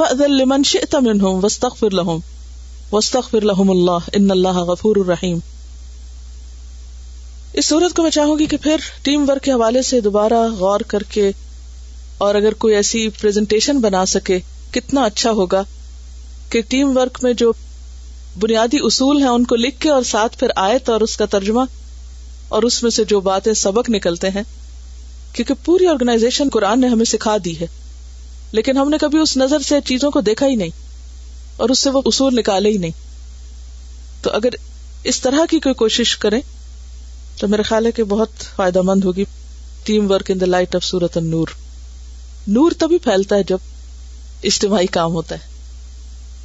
فاذن 0.00 0.34
لمن 0.40 0.66
شئت 0.72 0.96
منهم 1.06 1.46
واستغفر 1.46 1.96
لهم 2.00 2.26
واستغفر 2.96 3.46
لهم 3.52 3.72
الله 3.76 4.18
ان 4.20 4.36
الله 4.38 4.64
غفور 4.74 5.00
رحيم 5.14 5.40
اس 7.60 7.64
صورت 7.70 7.96
کو 7.96 8.02
میں 8.02 8.10
چاہوں 8.20 8.36
گی 8.38 8.44
کہ 8.50 8.56
پھر 8.66 8.84
ٹیم 9.10 9.24
ورک 9.30 9.42
کے 9.46 9.52
حوالے 9.56 9.80
سے 9.92 10.00
دوبارہ 10.10 10.40
غور 10.64 10.84
کر 10.94 11.02
کے 11.16 11.30
اور 12.26 12.34
اگر 12.42 12.54
کوئی 12.66 12.74
ایسی 12.80 13.06
پریزنٹیشن 13.22 13.80
بنا 13.86 14.04
سکے 14.16 14.38
کتنا 14.78 15.04
اچھا 15.12 15.30
ہوگا 15.42 15.62
کہ 16.56 16.60
ٹیم 16.74 16.96
ورک 17.00 17.18
میں 17.28 17.32
جو 17.44 17.52
بنیادی 18.40 18.76
اصول 18.84 19.22
ہیں 19.22 19.28
ان 19.30 19.44
کو 19.46 19.54
لکھ 19.56 19.80
کے 19.80 19.88
اور 19.90 20.02
ساتھ 20.10 20.38
پھر 20.38 20.50
آئے 20.56 20.78
تو 20.84 20.92
اور 20.92 21.00
اس 21.06 21.16
کا 21.16 21.24
ترجمہ 21.30 21.60
اور 22.56 22.62
اس 22.68 22.82
میں 22.82 22.90
سے 22.90 23.04
جو 23.08 23.20
باتیں 23.26 23.52
سبق 23.62 23.90
نکلتے 23.90 24.30
ہیں 24.34 24.42
کیونکہ 25.34 25.54
پوری 25.64 25.86
آرگنائزیشن 25.88 26.48
قرآن 26.52 26.80
نے 26.80 26.86
ہمیں 26.94 27.04
سکھا 27.10 27.36
دی 27.44 27.58
ہے 27.60 27.66
لیکن 28.58 28.78
ہم 28.78 28.88
نے 28.90 28.96
کبھی 29.00 29.18
اس 29.18 29.36
نظر 29.36 29.60
سے 29.68 29.80
چیزوں 29.88 30.10
کو 30.10 30.20
دیکھا 30.20 30.46
ہی 30.46 30.54
نہیں 30.62 30.80
اور 31.56 31.68
اس 31.70 31.82
سے 31.82 31.90
وہ 31.90 32.02
اصول 32.06 32.36
نکالے 32.38 32.70
ہی 32.70 32.76
نہیں 32.78 32.90
تو 34.22 34.30
اگر 34.38 34.54
اس 35.12 35.20
طرح 35.20 35.44
کی 35.50 35.60
کوئی 35.60 35.74
کوشش 35.84 36.16
کریں 36.24 36.40
تو 37.40 37.48
میرا 37.48 37.62
خیال 37.68 37.86
ہے 37.86 37.92
کہ 37.92 38.04
بہت 38.16 38.42
فائدہ 38.56 38.82
مند 38.84 39.04
ہوگی 39.04 39.24
teamwork 40.10 40.30
in 40.30 40.40
the 40.40 40.46
light 40.46 40.76
of 40.76 40.84
سورت 40.84 41.16
النور 41.16 41.46
نور 42.46 42.54
نور 42.62 42.72
تبھی 42.78 42.98
پھیلتا 43.04 43.36
ہے 43.36 43.42
جب 43.48 43.72
اجتماعی 44.52 44.86
کام 44.98 45.12
ہوتا 45.14 45.34
ہے 45.34 45.50